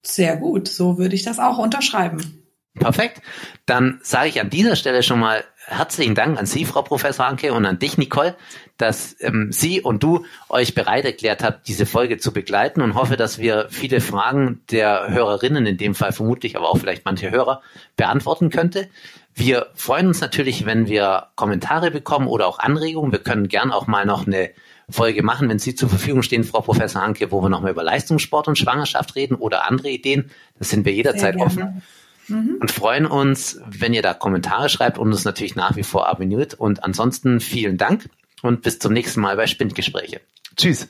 Sehr 0.03 0.37
gut. 0.37 0.67
So 0.67 0.97
würde 0.97 1.15
ich 1.15 1.23
das 1.23 1.39
auch 1.39 1.59
unterschreiben. 1.59 2.46
Perfekt. 2.79 3.21
Dann 3.65 3.99
sage 4.01 4.29
ich 4.29 4.39
an 4.41 4.49
dieser 4.49 4.75
Stelle 4.75 5.03
schon 5.03 5.19
mal 5.19 5.43
herzlichen 5.67 6.15
Dank 6.15 6.39
an 6.39 6.45
Sie, 6.45 6.65
Frau 6.65 6.81
Professor 6.81 7.25
Anke, 7.25 7.53
und 7.53 7.65
an 7.65 7.77
dich, 7.77 7.97
Nicole, 7.97 8.35
dass 8.77 9.17
ähm, 9.19 9.51
Sie 9.51 9.81
und 9.81 10.01
du 10.01 10.25
euch 10.49 10.73
bereit 10.73 11.05
erklärt 11.05 11.43
habt, 11.43 11.67
diese 11.67 11.85
Folge 11.85 12.17
zu 12.17 12.31
begleiten 12.31 12.81
und 12.81 12.95
hoffe, 12.95 13.17
dass 13.17 13.37
wir 13.37 13.67
viele 13.69 13.99
Fragen 13.99 14.61
der 14.71 15.09
Hörerinnen, 15.09 15.65
in 15.65 15.77
dem 15.77 15.93
Fall 15.93 16.13
vermutlich, 16.13 16.55
aber 16.55 16.69
auch 16.69 16.77
vielleicht 16.77 17.05
manche 17.05 17.31
Hörer, 17.31 17.61
beantworten 17.97 18.49
könnte. 18.49 18.87
Wir 19.35 19.67
freuen 19.75 20.07
uns 20.07 20.21
natürlich, 20.21 20.65
wenn 20.65 20.87
wir 20.87 21.27
Kommentare 21.35 21.91
bekommen 21.91 22.27
oder 22.27 22.47
auch 22.47 22.59
Anregungen. 22.59 23.11
Wir 23.11 23.19
können 23.19 23.49
gern 23.49 23.71
auch 23.71 23.85
mal 23.87 24.05
noch 24.05 24.25
eine 24.25 24.51
Folge 24.89 25.21
machen, 25.21 25.49
wenn 25.49 25.59
Sie 25.59 25.75
zur 25.75 25.89
Verfügung 25.89 26.23
stehen, 26.23 26.45
Frau 26.45 26.61
Professor 26.61 27.01
Hanke, 27.01 27.29
wo 27.31 27.41
wir 27.41 27.49
nochmal 27.49 27.71
über 27.71 27.83
Leistungssport 27.83 28.47
und 28.47 28.57
Schwangerschaft 28.57 29.15
reden 29.15 29.35
oder 29.35 29.67
andere 29.67 29.89
Ideen. 29.89 30.31
Das 30.57 30.69
sind 30.69 30.85
wir 30.85 30.93
jederzeit 30.93 31.35
offen 31.35 31.83
mhm. 32.27 32.57
und 32.59 32.71
freuen 32.71 33.05
uns, 33.05 33.59
wenn 33.65 33.93
ihr 33.93 34.01
da 34.01 34.13
Kommentare 34.13 34.69
schreibt 34.69 34.97
und 34.97 35.07
uns 35.07 35.25
natürlich 35.25 35.55
nach 35.55 35.75
wie 35.75 35.83
vor 35.83 36.07
abonniert. 36.07 36.53
Und 36.53 36.83
ansonsten 36.83 37.39
vielen 37.39 37.77
Dank 37.77 38.09
und 38.41 38.61
bis 38.61 38.79
zum 38.79 38.93
nächsten 38.93 39.21
Mal 39.21 39.35
bei 39.35 39.47
Spindgespräche. 39.47 40.21
Tschüss. 40.55 40.89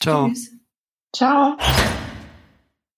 Ciao. 0.00 0.28
Tschüss. 0.28 0.50
Ciao. 1.12 1.56